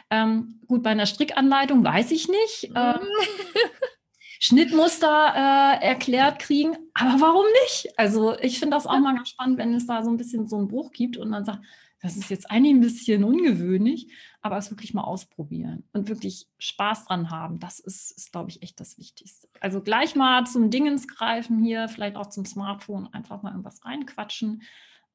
Ähm, 0.10 0.62
gut, 0.67 0.84
bei 0.84 0.91
einer 0.91 1.06
Strickanleitung 1.06 1.84
weiß 1.84 2.12
ich 2.12 2.30
nicht. 2.30 2.71
Ähm, 2.76 2.95
mhm. 2.95 3.60
Schnittmuster 4.39 5.34
äh, 5.36 5.86
erklärt 5.86 6.39
kriegen, 6.39 6.78
aber 6.93 7.19
warum 7.19 7.45
nicht? 7.63 7.97
Also 7.97 8.38
ich 8.39 8.60
finde 8.60 8.78
das 8.78 8.86
auch 8.86 9.00
mal 9.00 9.15
ganz 9.15 9.30
spannend, 9.30 9.58
wenn 9.58 9.73
es 9.73 9.88
da 9.88 10.04
so 10.04 10.10
ein 10.10 10.17
bisschen 10.17 10.47
so 10.47 10.58
einen 10.58 10.67
Bruch 10.67 10.91
gibt 10.91 11.17
und 11.17 11.32
dann 11.32 11.43
sagt, 11.43 11.60
das 12.08 12.15
ist 12.15 12.30
jetzt 12.30 12.50
eigentlich 12.50 12.74
ein 12.74 12.80
bisschen 12.80 13.26
ungewöhnlich, 13.26 14.08
aber 14.41 14.58
es 14.58 14.72
wirklich 14.72 14.93
mal 14.93 15.04
ausprobieren 15.04 15.84
und 15.91 16.08
wirklich 16.08 16.48
Spaß 16.58 17.06
dran 17.06 17.30
haben, 17.30 17.60
das 17.60 17.82
ist, 17.82 18.12
ist 18.12 18.32
glaube 18.32 18.50
ich, 18.50 18.63
echt 18.63 18.80
das 18.80 18.98
Wichtigste. 18.98 19.50
Also 19.60 19.82
gleich 19.82 20.15
mal 20.15 20.46
zum 20.46 20.72
Dingens 20.72 21.10
greifen 21.10 21.62
hier, 21.62 21.89
vielleicht 21.89 22.15
auch 22.15 22.28
zum 22.28 22.46
Smartphone, 22.46 23.10
einfach 23.12 23.43
mal 23.43 23.50
irgendwas 23.52 23.84
reinquatschen 23.84 24.63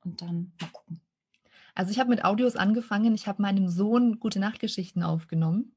und 0.05 0.21
dann 0.21 0.53
mal 0.61 0.69
gucken. 0.71 1.01
Also 1.75 1.91
ich 1.91 1.99
habe 1.99 2.11
mit 2.11 2.27
Audios 2.27 2.57
angefangen, 2.57 3.15
ich 3.15 3.27
habe 3.27 3.41
meinem 3.41 3.69
Sohn 3.69 4.21
gute 4.21 4.39
Nachtgeschichten 4.39 5.03
aufgenommen. 5.03 5.75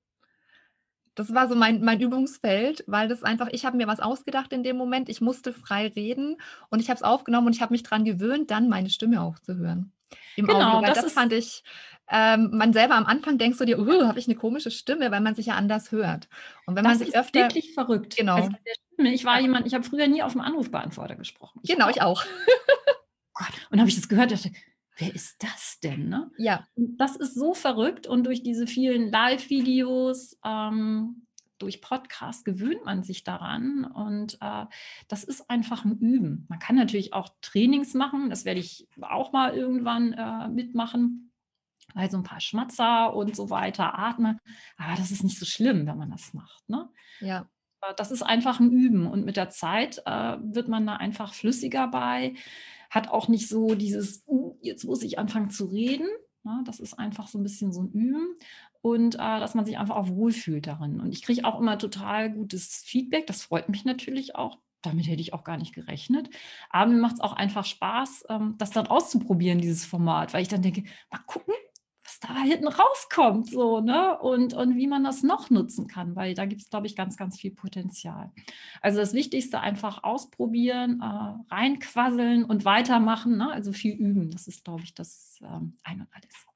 Das 1.13 1.34
war 1.34 1.47
so 1.47 1.56
mein, 1.56 1.82
mein 1.82 2.01
Übungsfeld, 2.01 2.84
weil 2.88 3.08
das 3.08 3.23
einfach, 3.23 3.47
ich 3.54 3.63
habe 3.63 3.78
mir 3.78 3.88
was 3.88 4.01
ausgedacht 4.01 4.51
in 4.51 4.63
dem 4.63 4.75
Moment, 4.75 5.08
ich 5.08 5.21
musste 5.21 5.54
frei 5.54 5.88
reden 5.88 6.36
und 6.69 6.82
ich 6.82 6.89
habe 6.89 6.97
es 6.97 7.04
aufgenommen 7.04 7.47
und 7.47 7.56
ich 7.56 7.62
habe 7.62 7.73
mich 7.73 7.84
daran 7.84 8.04
gewöhnt, 8.04 8.51
dann 8.51 8.67
meine 8.67 8.89
Stimme 8.89 9.21
auch 9.21 9.39
zu 9.39 9.56
hören 9.56 9.93
im 10.35 10.47
genau. 10.47 10.81
Weil 10.81 10.93
das, 10.93 11.03
das 11.03 11.13
fand 11.13 11.33
ich, 11.33 11.63
ähm, 12.09 12.51
man 12.53 12.73
selber 12.73 12.95
am 12.95 13.05
Anfang 13.05 13.37
denkst 13.37 13.57
du 13.57 13.65
dir, 13.65 13.79
uh, 13.79 14.07
habe 14.07 14.19
ich 14.19 14.27
eine 14.27 14.35
komische 14.35 14.71
Stimme, 14.71 15.11
weil 15.11 15.21
man 15.21 15.35
sich 15.35 15.47
ja 15.47 15.55
anders 15.55 15.91
hört. 15.91 16.27
Und 16.65 16.75
wenn 16.75 16.83
das 16.83 16.91
man 16.91 16.97
sich 16.99 17.07
ist 17.09 17.15
öfter. 17.15 17.39
wirklich 17.39 17.73
verrückt. 17.73 18.15
Genau. 18.15 18.35
Also 18.35 18.51
ich 18.97 19.25
war 19.25 19.39
jemand, 19.39 19.65
ich 19.65 19.73
habe 19.73 19.83
früher 19.83 20.07
nie 20.07 20.21
auf 20.21 20.33
dem 20.33 20.41
Anrufbeantworter 20.41 21.15
gesprochen. 21.15 21.59
Ich 21.63 21.69
genau, 21.69 21.89
ich 21.89 22.01
auch. 22.01 22.23
Gott. 23.33 23.67
Und 23.69 23.79
habe 23.79 23.89
ich 23.89 23.95
das 23.95 24.07
gehört, 24.07 24.31
dachte, 24.31 24.51
wer 24.97 25.13
ist 25.13 25.43
das 25.43 25.79
denn? 25.81 26.07
Ne? 26.07 26.31
Ja. 26.37 26.65
Und 26.75 26.97
das 26.97 27.15
ist 27.15 27.35
so 27.35 27.53
verrückt 27.53 28.07
und 28.07 28.23
durch 28.23 28.43
diese 28.43 28.67
vielen 28.67 29.11
Live-Videos, 29.11 30.37
ähm, 30.45 31.25
durch 31.57 31.81
Podcast 31.81 32.45
gewöhnt 32.45 32.85
man 32.85 33.03
sich 33.03 33.23
daran 33.23 33.85
und 33.85 34.37
äh, 34.41 34.65
das 35.07 35.23
ist 35.23 35.49
einfach 35.49 35.85
ein 35.85 35.97
Üben. 35.99 36.45
Man 36.49 36.59
kann 36.59 36.75
natürlich 36.75 37.13
auch 37.13 37.29
Trainings 37.41 37.93
machen, 37.93 38.29
das 38.29 38.45
werde 38.45 38.59
ich 38.59 38.87
auch 39.01 39.31
mal 39.31 39.55
irgendwann 39.55 40.13
äh, 40.13 40.47
mitmachen, 40.49 41.31
weil 41.93 42.11
so 42.11 42.17
ein 42.17 42.23
paar 42.23 42.41
Schmatzer 42.41 43.15
und 43.15 43.35
so 43.35 43.49
weiter 43.49 43.97
atmen, 43.97 44.39
aber 44.77 44.95
das 44.97 45.11
ist 45.11 45.23
nicht 45.23 45.39
so 45.39 45.45
schlimm, 45.45 45.87
wenn 45.87 45.97
man 45.97 46.11
das 46.11 46.33
macht. 46.33 46.67
Ne? 46.69 46.89
Ja. 47.19 47.49
Das 47.97 48.09
ist 48.09 48.23
einfach 48.23 48.59
ein 48.59 48.71
Üben 48.71 49.05
und 49.05 49.25
mit 49.25 49.37
der 49.37 49.49
Zeit 49.49 50.01
äh, 50.05 50.37
wird 50.41 50.67
man 50.67 50.87
da 50.87 50.95
einfach 50.95 51.33
flüssiger 51.33 51.87
bei, 51.87 52.33
hat 52.89 53.09
auch 53.09 53.27
nicht 53.27 53.47
so 53.47 53.75
dieses, 53.75 54.23
uh, 54.27 54.57
jetzt 54.61 54.85
muss 54.85 55.03
ich 55.03 55.19
anfangen 55.19 55.51
zu 55.51 55.65
reden, 55.65 56.07
Ne? 56.45 56.61
Das 56.65 56.79
ist 56.79 56.97
einfach 56.97 57.27
so 57.27 57.39
ein 57.39 57.43
bisschen 57.43 57.73
so 57.73 57.81
ein 57.81 57.91
Üben 57.91 58.37
und 58.86 59.15
äh, 59.15 59.17
dass 59.17 59.56
man 59.56 59.65
sich 59.65 59.80
einfach 59.80 59.95
auch 59.95 60.10
wohlfühlt 60.10 60.67
darin. 60.67 61.00
Und 61.00 61.12
ich 61.12 61.24
kriege 61.24 61.43
auch 61.43 61.60
immer 61.60 61.80
total 61.80 62.32
gutes 62.32 62.84
Feedback. 62.86 63.26
Das 63.26 63.41
freut 63.41 63.67
mich 63.67 63.84
natürlich 63.84 64.36
auch. 64.36 64.60
Damit 64.84 65.08
hätte 65.08 65.21
ich 65.21 65.34
auch 65.34 65.43
gar 65.43 65.58
nicht 65.58 65.74
gerechnet. 65.74 66.30
Aber 66.69 66.91
mir 66.91 67.02
macht 67.02 67.15
es 67.15 67.19
auch 67.19 67.34
einfach 67.34 67.65
Spaß, 67.65 68.26
ähm, 68.30 68.54
das 68.60 68.69
dann 68.69 68.86
auszuprobieren, 68.86 69.58
dieses 69.58 69.86
Format, 69.86 70.36
weil 70.36 70.43
ich 70.43 70.50
dann 70.50 70.62
denke, 70.62 70.84
mal 71.10 71.17
gucken, 71.26 71.56
was 72.04 72.19
da 72.19 72.39
hinten 72.43 72.67
rauskommt, 72.67 73.50
so, 73.50 73.80
ne? 73.82 74.19
Und, 74.19 74.54
und 74.54 74.76
wie 74.76 74.86
man 74.86 75.04
das 75.04 75.24
noch 75.24 75.50
nutzen 75.50 75.88
kann, 75.88 76.15
weil 76.15 76.36
da 76.36 76.45
gibt 76.45 76.62
es, 76.62 76.69
glaube 76.69 76.86
ich, 76.86 76.95
ganz, 76.95 77.17
ganz 77.17 77.39
viel 77.39 77.56
Potenzial. 77.56 78.32
Also 78.82 79.00
das 79.00 79.15
Wichtigste 79.15 79.62
einfach 79.62 80.04
ausprobieren, 80.04 81.02
äh, 81.02 81.52
reinquasseln 81.52 82.45
und 82.45 82.65
weitermachen, 82.65 83.38
ne? 83.38 83.50
Also 83.50 83.74
viel 83.74 83.95
üben. 83.95 84.30
Das 84.30 84.48
ist, 84.48 84.63
glaube 84.63 84.84
ich, 84.84 84.93
das 84.93 85.39
ähm, 85.41 85.76
ein 85.84 86.02
und 86.02 86.10
alles. 86.13 86.54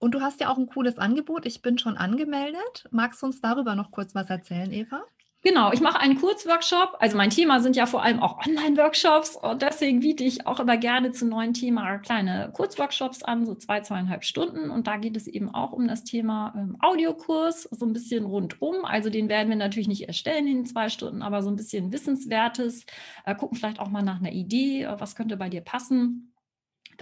Und 0.00 0.12
du 0.12 0.22
hast 0.22 0.40
ja 0.40 0.50
auch 0.50 0.56
ein 0.58 0.66
cooles 0.66 0.98
Angebot. 0.98 1.46
Ich 1.46 1.62
bin 1.62 1.78
schon 1.78 1.96
angemeldet. 1.96 2.88
Magst 2.90 3.22
du 3.22 3.26
uns 3.26 3.40
darüber 3.40 3.74
noch 3.74 3.90
kurz 3.92 4.14
was 4.14 4.30
erzählen, 4.30 4.72
Eva? 4.72 5.04
Genau, 5.42 5.72
ich 5.72 5.80
mache 5.80 5.98
einen 6.00 6.20
Kurzworkshop. 6.20 6.96
Also 6.98 7.16
mein 7.16 7.30
Thema 7.30 7.60
sind 7.60 7.74
ja 7.74 7.86
vor 7.86 8.02
allem 8.02 8.20
auch 8.20 8.46
Online-Workshops 8.46 9.36
und 9.36 9.62
deswegen 9.62 10.00
biete 10.00 10.22
ich 10.22 10.46
auch 10.46 10.60
immer 10.60 10.76
gerne 10.76 11.12
zu 11.12 11.26
neuen 11.26 11.54
Themen 11.54 12.02
kleine 12.02 12.50
Kurzworkshops 12.52 13.22
an, 13.22 13.46
so 13.46 13.54
zwei, 13.54 13.80
zweieinhalb 13.80 14.24
Stunden. 14.24 14.70
Und 14.70 14.86
da 14.86 14.98
geht 14.98 15.16
es 15.16 15.26
eben 15.26 15.48
auch 15.54 15.72
um 15.72 15.88
das 15.88 16.04
Thema 16.04 16.52
ähm, 16.56 16.76
Audiokurs, 16.80 17.62
so 17.70 17.86
ein 17.86 17.94
bisschen 17.94 18.26
rundum. 18.26 18.84
Also 18.84 19.08
den 19.08 19.30
werden 19.30 19.48
wir 19.48 19.56
natürlich 19.56 19.88
nicht 19.88 20.08
erstellen 20.08 20.46
in 20.46 20.66
zwei 20.66 20.90
Stunden, 20.90 21.22
aber 21.22 21.42
so 21.42 21.50
ein 21.50 21.56
bisschen 21.56 21.90
Wissenswertes. 21.90 22.84
Äh, 23.24 23.34
gucken 23.34 23.56
vielleicht 23.56 23.80
auch 23.80 23.88
mal 23.88 24.02
nach 24.02 24.20
einer 24.20 24.32
Idee, 24.32 24.82
äh, 24.82 25.00
was 25.00 25.14
könnte 25.14 25.38
bei 25.38 25.48
dir 25.48 25.62
passen 25.62 26.29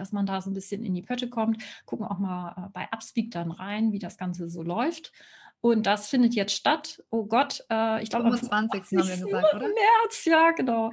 dass 0.00 0.12
man 0.12 0.26
da 0.26 0.40
so 0.40 0.50
ein 0.50 0.54
bisschen 0.54 0.84
in 0.84 0.94
die 0.94 1.02
Pötte 1.02 1.28
kommt. 1.28 1.62
Gucken 1.84 2.06
auch 2.06 2.18
mal 2.18 2.54
äh, 2.56 2.70
bei 2.72 2.88
Upspeak 2.92 3.30
dann 3.30 3.50
rein, 3.50 3.92
wie 3.92 3.98
das 3.98 4.16
Ganze 4.16 4.48
so 4.48 4.62
läuft. 4.62 5.12
Und 5.60 5.86
das 5.86 6.08
findet 6.08 6.34
jetzt 6.34 6.54
statt. 6.54 7.02
Oh 7.10 7.24
Gott, 7.24 7.64
äh, 7.68 8.00
ich 8.02 8.10
glaube 8.10 8.26
am 8.26 8.38
25. 8.38 8.98
haben 8.98 9.08
wir 9.08 9.16
gesagt, 9.16 9.54
oder? 9.54 9.66
März, 9.66 10.24
ja, 10.24 10.52
genau. 10.52 10.92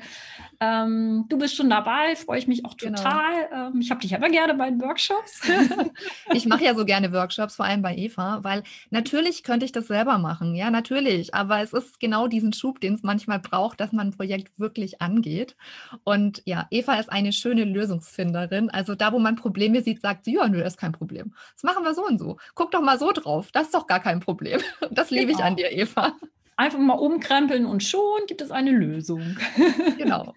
Ähm, 0.59 1.25
du 1.29 1.37
bist 1.37 1.55
schon 1.55 1.69
dabei, 1.69 2.15
freue 2.15 2.39
ich 2.39 2.47
mich 2.47 2.65
auch 2.65 2.75
genau. 2.75 2.97
total. 2.97 3.47
Genau. 3.47 3.67
Ähm, 3.67 3.79
ich 3.79 3.91
habe 3.91 4.01
dich 4.01 4.15
aber 4.15 4.29
gerne 4.29 4.55
bei 4.55 4.69
den 4.69 4.81
Workshops. 4.81 5.41
ich 6.33 6.47
mache 6.47 6.63
ja 6.63 6.73
so 6.73 6.83
gerne 6.83 7.13
Workshops, 7.13 7.57
vor 7.57 7.65
allem 7.65 7.83
bei 7.83 7.95
Eva, 7.95 8.39
weil 8.43 8.63
natürlich 8.89 9.43
könnte 9.43 9.65
ich 9.65 9.71
das 9.71 9.85
selber 9.85 10.17
machen, 10.17 10.55
ja, 10.55 10.71
natürlich. 10.71 11.35
Aber 11.35 11.61
es 11.61 11.71
ist 11.71 11.99
genau 11.99 12.27
diesen 12.27 12.51
Schub, 12.51 12.81
den 12.81 12.95
es 12.95 13.03
manchmal 13.03 13.39
braucht, 13.39 13.79
dass 13.79 13.91
man 13.91 14.07
ein 14.07 14.17
Projekt 14.17 14.51
wirklich 14.57 14.99
angeht. 14.99 15.55
Und 16.03 16.41
ja, 16.45 16.65
Eva 16.71 16.95
ist 16.95 17.11
eine 17.11 17.33
schöne 17.33 17.65
Lösungsfinderin. 17.65 18.71
Also 18.71 18.95
da, 18.95 19.13
wo 19.13 19.19
man 19.19 19.35
Probleme 19.35 19.83
sieht, 19.83 20.01
sagt 20.01 20.25
sie, 20.25 20.35
ja, 20.35 20.47
nö, 20.47 20.59
das 20.59 20.73
ist 20.73 20.79
kein 20.79 20.91
Problem. 20.91 21.35
Das 21.53 21.63
machen 21.63 21.83
wir 21.83 21.93
so 21.93 22.03
und 22.03 22.17
so. 22.17 22.37
Guck 22.55 22.71
doch 22.71 22.81
mal 22.81 22.97
so 22.97 23.11
drauf. 23.11 23.49
Das 23.51 23.65
ist 23.65 23.75
doch 23.75 23.85
gar 23.85 23.99
kein 23.99 24.19
Problem. 24.19 24.54
Das 24.91 25.11
liebe 25.11 25.27
genau. 25.27 25.39
ich 25.39 25.43
an 25.43 25.55
genau. 25.55 25.69
dir, 25.69 25.77
Eva. 25.77 26.15
Einfach 26.57 26.79
mal 26.79 26.93
umkrempeln 26.93 27.65
und 27.65 27.83
schon 27.83 28.25
gibt 28.27 28.41
es 28.41 28.51
eine 28.51 28.71
Lösung. 28.71 29.37
Genau. 29.97 30.33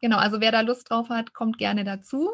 Genau, 0.00 0.16
also 0.16 0.40
wer 0.40 0.52
da 0.52 0.62
Lust 0.62 0.90
drauf 0.90 1.08
hat, 1.08 1.34
kommt 1.34 1.58
gerne 1.58 1.84
dazu. 1.84 2.30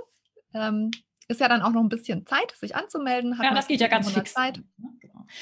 Ähm, 0.54 0.90
ist 1.28 1.40
ja 1.40 1.48
dann 1.48 1.62
auch 1.62 1.70
noch 1.70 1.82
ein 1.82 1.88
bisschen 1.88 2.26
Zeit, 2.26 2.52
sich 2.56 2.76
anzumelden. 2.76 3.38
ja, 3.42 3.54
das 3.54 3.66
geht 3.66 3.80
ja 3.80 3.88
ganz 3.88 4.10
fix. 4.10 4.32
Zeit. 4.32 4.62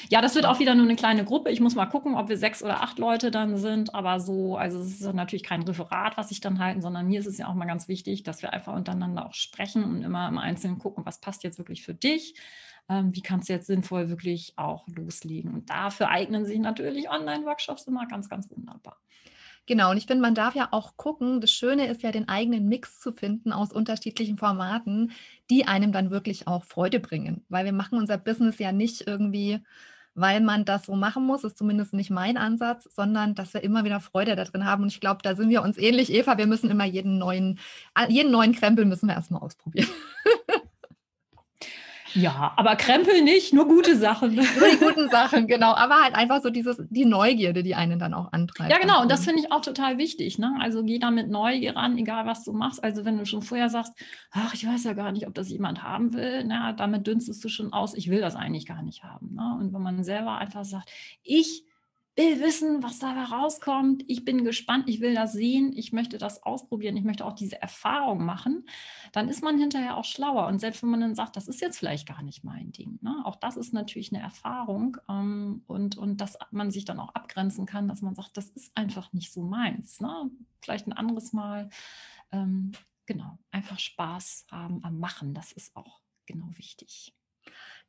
Ja, 0.09 0.21
das 0.21 0.35
wird 0.35 0.45
auch 0.45 0.59
wieder 0.59 0.75
nur 0.75 0.85
eine 0.85 0.95
kleine 0.95 1.25
Gruppe. 1.25 1.51
Ich 1.51 1.59
muss 1.59 1.75
mal 1.75 1.85
gucken, 1.85 2.15
ob 2.15 2.29
wir 2.29 2.37
sechs 2.37 2.63
oder 2.63 2.81
acht 2.81 2.99
Leute 2.99 3.31
dann 3.31 3.57
sind. 3.57 3.93
Aber 3.93 4.19
so, 4.19 4.57
also 4.57 4.79
es 4.79 5.01
ist 5.01 5.13
natürlich 5.13 5.43
kein 5.43 5.63
Referat, 5.63 6.17
was 6.17 6.31
ich 6.31 6.41
dann 6.41 6.59
halten, 6.59 6.81
sondern 6.81 7.07
mir 7.07 7.19
ist 7.19 7.27
es 7.27 7.37
ja 7.37 7.47
auch 7.47 7.53
mal 7.53 7.65
ganz 7.65 7.87
wichtig, 7.87 8.23
dass 8.23 8.41
wir 8.41 8.53
einfach 8.53 8.73
untereinander 8.73 9.25
auch 9.25 9.33
sprechen 9.33 9.83
und 9.83 10.03
immer 10.03 10.27
im 10.27 10.37
Einzelnen 10.37 10.79
gucken, 10.79 11.05
was 11.05 11.19
passt 11.19 11.43
jetzt 11.43 11.57
wirklich 11.57 11.83
für 11.83 11.93
dich 11.93 12.35
ähm, 12.89 13.15
wie 13.15 13.21
kannst 13.21 13.49
du 13.49 13.53
jetzt 13.53 13.67
sinnvoll 13.67 14.09
wirklich 14.09 14.53
auch 14.57 14.87
loslegen. 14.87 15.53
Und 15.53 15.69
dafür 15.69 16.09
eignen 16.09 16.45
sich 16.45 16.59
natürlich 16.59 17.09
Online-Workshops 17.09 17.87
immer 17.87 18.07
ganz, 18.07 18.29
ganz 18.29 18.49
wunderbar. 18.49 18.97
Genau, 19.65 19.91
und 19.91 19.97
ich 19.97 20.07
finde, 20.07 20.21
man 20.21 20.35
darf 20.35 20.55
ja 20.55 20.67
auch 20.71 20.97
gucken, 20.97 21.39
das 21.39 21.51
Schöne 21.51 21.87
ist 21.87 22.03
ja, 22.03 22.11
den 22.11 22.27
eigenen 22.27 22.67
Mix 22.67 22.99
zu 22.99 23.13
finden 23.13 23.53
aus 23.53 23.71
unterschiedlichen 23.71 24.37
Formaten, 24.37 25.11
die 25.49 25.65
einem 25.65 25.93
dann 25.93 26.11
wirklich 26.11 26.47
auch 26.47 26.65
Freude 26.65 26.99
bringen. 26.99 27.45
Weil 27.47 27.63
wir 27.63 27.71
machen 27.71 27.97
unser 27.97 28.17
Business 28.17 28.59
ja 28.59 28.73
nicht 28.73 29.07
irgendwie, 29.07 29.61
weil 30.15 30.41
man 30.41 30.65
das 30.65 30.85
so 30.85 30.95
machen 30.95 31.25
muss, 31.25 31.45
ist 31.45 31.57
zumindest 31.57 31.93
nicht 31.93 32.09
mein 32.09 32.37
Ansatz, 32.37 32.89
sondern 32.93 33.35
dass 33.35 33.53
wir 33.53 33.63
immer 33.63 33.85
wieder 33.85 34.01
Freude 34.01 34.35
da 34.35 34.43
drin 34.43 34.65
haben. 34.65 34.83
Und 34.83 34.89
ich 34.91 34.99
glaube, 34.99 35.21
da 35.23 35.33
sind 35.35 35.49
wir 35.49 35.61
uns 35.61 35.77
ähnlich, 35.77 36.11
Eva, 36.11 36.37
wir 36.37 36.47
müssen 36.47 36.69
immer 36.69 36.85
jeden 36.85 37.17
neuen, 37.17 37.57
jeden 38.09 38.31
neuen 38.31 38.53
Krempel 38.53 38.83
müssen 38.83 39.07
wir 39.07 39.15
erstmal 39.15 39.41
ausprobieren. 39.41 39.89
Ja, 42.15 42.53
aber 42.57 42.75
Krempel 42.75 43.21
nicht, 43.21 43.53
nur 43.53 43.67
gute 43.67 43.97
Sachen. 43.97 44.35
nur 44.35 44.45
die 44.45 44.77
guten 44.77 45.09
Sachen, 45.09 45.47
genau. 45.47 45.73
Aber 45.73 45.95
halt 46.01 46.15
einfach 46.15 46.41
so 46.41 46.49
dieses, 46.49 46.81
die 46.89 47.05
Neugierde, 47.05 47.63
die 47.63 47.75
einen 47.75 47.99
dann 47.99 48.13
auch 48.13 48.31
antreibt. 48.31 48.71
Ja, 48.71 48.79
genau. 48.79 49.01
Und 49.01 49.11
das 49.11 49.25
finde 49.25 49.41
ich 49.41 49.51
auch 49.51 49.61
total 49.61 49.97
wichtig. 49.97 50.37
Ne? 50.37 50.55
Also 50.59 50.83
geh 50.83 50.99
da 50.99 51.11
mit 51.11 51.29
Neugier 51.29 51.75
ran, 51.75 51.97
egal 51.97 52.25
was 52.25 52.43
du 52.43 52.53
machst. 52.53 52.83
Also 52.83 53.05
wenn 53.05 53.17
du 53.17 53.25
schon 53.25 53.41
vorher 53.41 53.69
sagst, 53.69 53.93
ach, 54.31 54.53
ich 54.53 54.67
weiß 54.67 54.83
ja 54.83 54.93
gar 54.93 55.11
nicht, 55.11 55.27
ob 55.27 55.33
das 55.33 55.49
jemand 55.49 55.83
haben 55.83 56.13
will, 56.13 56.43
na, 56.45 56.73
damit 56.73 57.07
dünstest 57.07 57.43
du 57.43 57.49
schon 57.49 57.73
aus, 57.73 57.93
ich 57.93 58.09
will 58.09 58.21
das 58.21 58.35
eigentlich 58.35 58.65
gar 58.65 58.83
nicht 58.83 59.03
haben. 59.03 59.35
Ne? 59.35 59.57
Und 59.59 59.73
wenn 59.73 59.81
man 59.81 60.03
selber 60.03 60.37
einfach 60.37 60.65
sagt, 60.65 60.89
ich 61.23 61.65
will 62.15 62.39
wissen, 62.41 62.83
was 62.83 62.99
da 62.99 63.11
rauskommt. 63.23 64.03
Ich 64.07 64.23
bin 64.23 64.43
gespannt, 64.43 64.87
ich 64.87 65.01
will 65.01 65.15
das 65.15 65.33
sehen, 65.33 65.73
ich 65.75 65.93
möchte 65.93 66.17
das 66.17 66.43
ausprobieren, 66.43 66.95
ich 66.95 67.03
möchte 67.03 67.25
auch 67.25 67.33
diese 67.33 67.61
Erfahrung 67.61 68.23
machen, 68.23 68.65
dann 69.11 69.29
ist 69.29 69.43
man 69.43 69.57
hinterher 69.57 69.97
auch 69.97 70.05
schlauer. 70.05 70.47
Und 70.47 70.59
selbst 70.59 70.83
wenn 70.83 70.89
man 70.89 71.01
dann 71.01 71.15
sagt, 71.15 71.35
das 71.35 71.47
ist 71.47 71.61
jetzt 71.61 71.79
vielleicht 71.79 72.07
gar 72.07 72.21
nicht 72.21 72.43
mein 72.43 72.71
Ding, 72.71 72.99
ne? 73.01 73.21
auch 73.25 73.35
das 73.35 73.57
ist 73.57 73.73
natürlich 73.73 74.13
eine 74.13 74.21
Erfahrung 74.21 74.97
ähm, 75.09 75.63
und, 75.67 75.97
und 75.97 76.21
dass 76.21 76.37
man 76.51 76.69
sich 76.69 76.85
dann 76.85 76.99
auch 76.99 77.15
abgrenzen 77.15 77.65
kann, 77.65 77.87
dass 77.87 78.01
man 78.01 78.15
sagt, 78.15 78.37
das 78.37 78.49
ist 78.49 78.75
einfach 78.77 79.11
nicht 79.13 79.31
so 79.33 79.41
meins. 79.41 79.99
Ne? 79.99 80.29
Vielleicht 80.61 80.87
ein 80.87 80.93
anderes 80.93 81.33
Mal. 81.33 81.69
Ähm, 82.31 82.73
genau, 83.05 83.39
einfach 83.51 83.79
Spaß 83.79 84.45
haben 84.51 84.83
am 84.83 84.99
Machen, 84.99 85.33
das 85.33 85.51
ist 85.51 85.75
auch 85.75 86.01
genau 86.25 86.49
wichtig. 86.55 87.15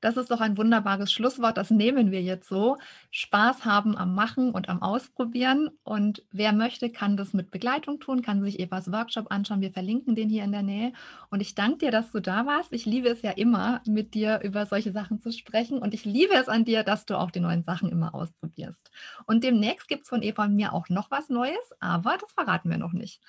Das 0.00 0.16
ist 0.16 0.30
doch 0.30 0.40
ein 0.40 0.59
wunderbares 0.59 1.11
Schlusswort. 1.12 1.57
Das 1.57 1.70
nehmen 1.70 2.11
wir 2.11 2.22
jetzt 2.22 2.48
so. 2.48 2.76
Spaß 3.11 3.64
haben 3.64 3.96
am 3.96 4.14
Machen 4.14 4.50
und 4.50 4.68
am 4.68 4.83
Ausprobieren. 4.83 5.70
Und 5.83 6.22
wer 6.30 6.52
möchte, 6.52 6.90
kann 6.90 7.16
das 7.16 7.33
mit 7.33 7.50
Begleitung 7.50 8.00
tun, 8.00 8.20
kann 8.20 8.42
sich 8.42 8.61
Evas 8.61 8.92
Workshop 8.92 9.30
anschauen. 9.30 9.61
Wir 9.62 9.72
verlinken 9.72 10.14
den 10.14 10.28
hier 10.28 10.44
in 10.44 10.52
der 10.52 10.62
Nähe. 10.62 10.92
Und 11.30 11.40
ich 11.40 11.54
danke 11.54 11.78
dir, 11.78 11.90
dass 11.90 12.12
du 12.12 12.20
da 12.20 12.44
warst. 12.44 12.72
Ich 12.72 12.85
liebe 12.85 13.09
es 13.09 13.22
ja 13.22 13.30
immer, 13.30 13.80
mit 13.87 14.14
dir 14.14 14.40
über 14.42 14.66
solche 14.66 14.92
Sachen 14.92 15.20
zu 15.20 15.33
sprechen. 15.33 15.78
Und 15.78 15.94
ich 15.94 16.04
liebe 16.04 16.35
es 16.35 16.48
an 16.48 16.64
dir, 16.64 16.83
dass 16.83 17.07
du 17.07 17.18
auch 17.18 17.30
die 17.30 17.40
neuen 17.40 17.62
Sachen 17.62 17.88
immer 17.88 18.14
ausprobierst. 18.14 18.90
Und 19.26 19.42
demnächst 19.42 19.88
gibt 19.88 20.02
es 20.02 20.09
von 20.09 20.22
Eva 20.22 20.44
und 20.44 20.54
mir 20.54 20.72
auch 20.72 20.88
noch 20.88 21.11
was 21.11 21.28
Neues, 21.28 21.72
aber 21.80 22.16
das 22.20 22.33
verraten 22.33 22.70
wir 22.70 22.78
noch 22.78 22.92
nicht. 22.92 23.20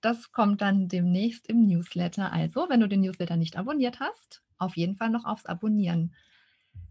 Das 0.00 0.32
kommt 0.32 0.60
dann 0.60 0.88
demnächst 0.88 1.46
im 1.48 1.66
Newsletter. 1.66 2.32
Also, 2.32 2.68
wenn 2.68 2.80
du 2.80 2.88
den 2.88 3.00
Newsletter 3.00 3.36
nicht 3.36 3.56
abonniert 3.56 4.00
hast, 4.00 4.42
auf 4.58 4.76
jeden 4.76 4.96
Fall 4.96 5.10
noch 5.10 5.24
aufs 5.24 5.46
Abonnieren. 5.46 6.14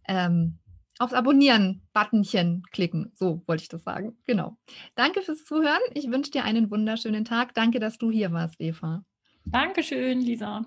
Ähm, 0.08 0.60
aufs 1.00 1.14
Abonnieren-Buttonchen 1.14 2.64
klicken. 2.72 3.12
So 3.16 3.42
wollte 3.48 3.64
ich 3.64 3.70
das 3.70 3.84
sagen. 3.84 4.18
Genau. 4.26 4.58
Danke 4.96 5.22
fürs 5.22 5.46
Zuhören. 5.46 5.80
Ich 5.94 6.12
wünsche 6.12 6.32
dir 6.32 6.44
einen 6.44 6.70
wunderschönen 6.70 7.26
Tag. 7.26 7.54
Danke, 7.54 7.80
dass 7.80 7.98
du 7.98 8.12
hier 8.12 8.32
warst, 8.32 8.60
Eva. 8.60 9.04
Dankeschön, 9.46 10.20
Lisa. 10.22 10.66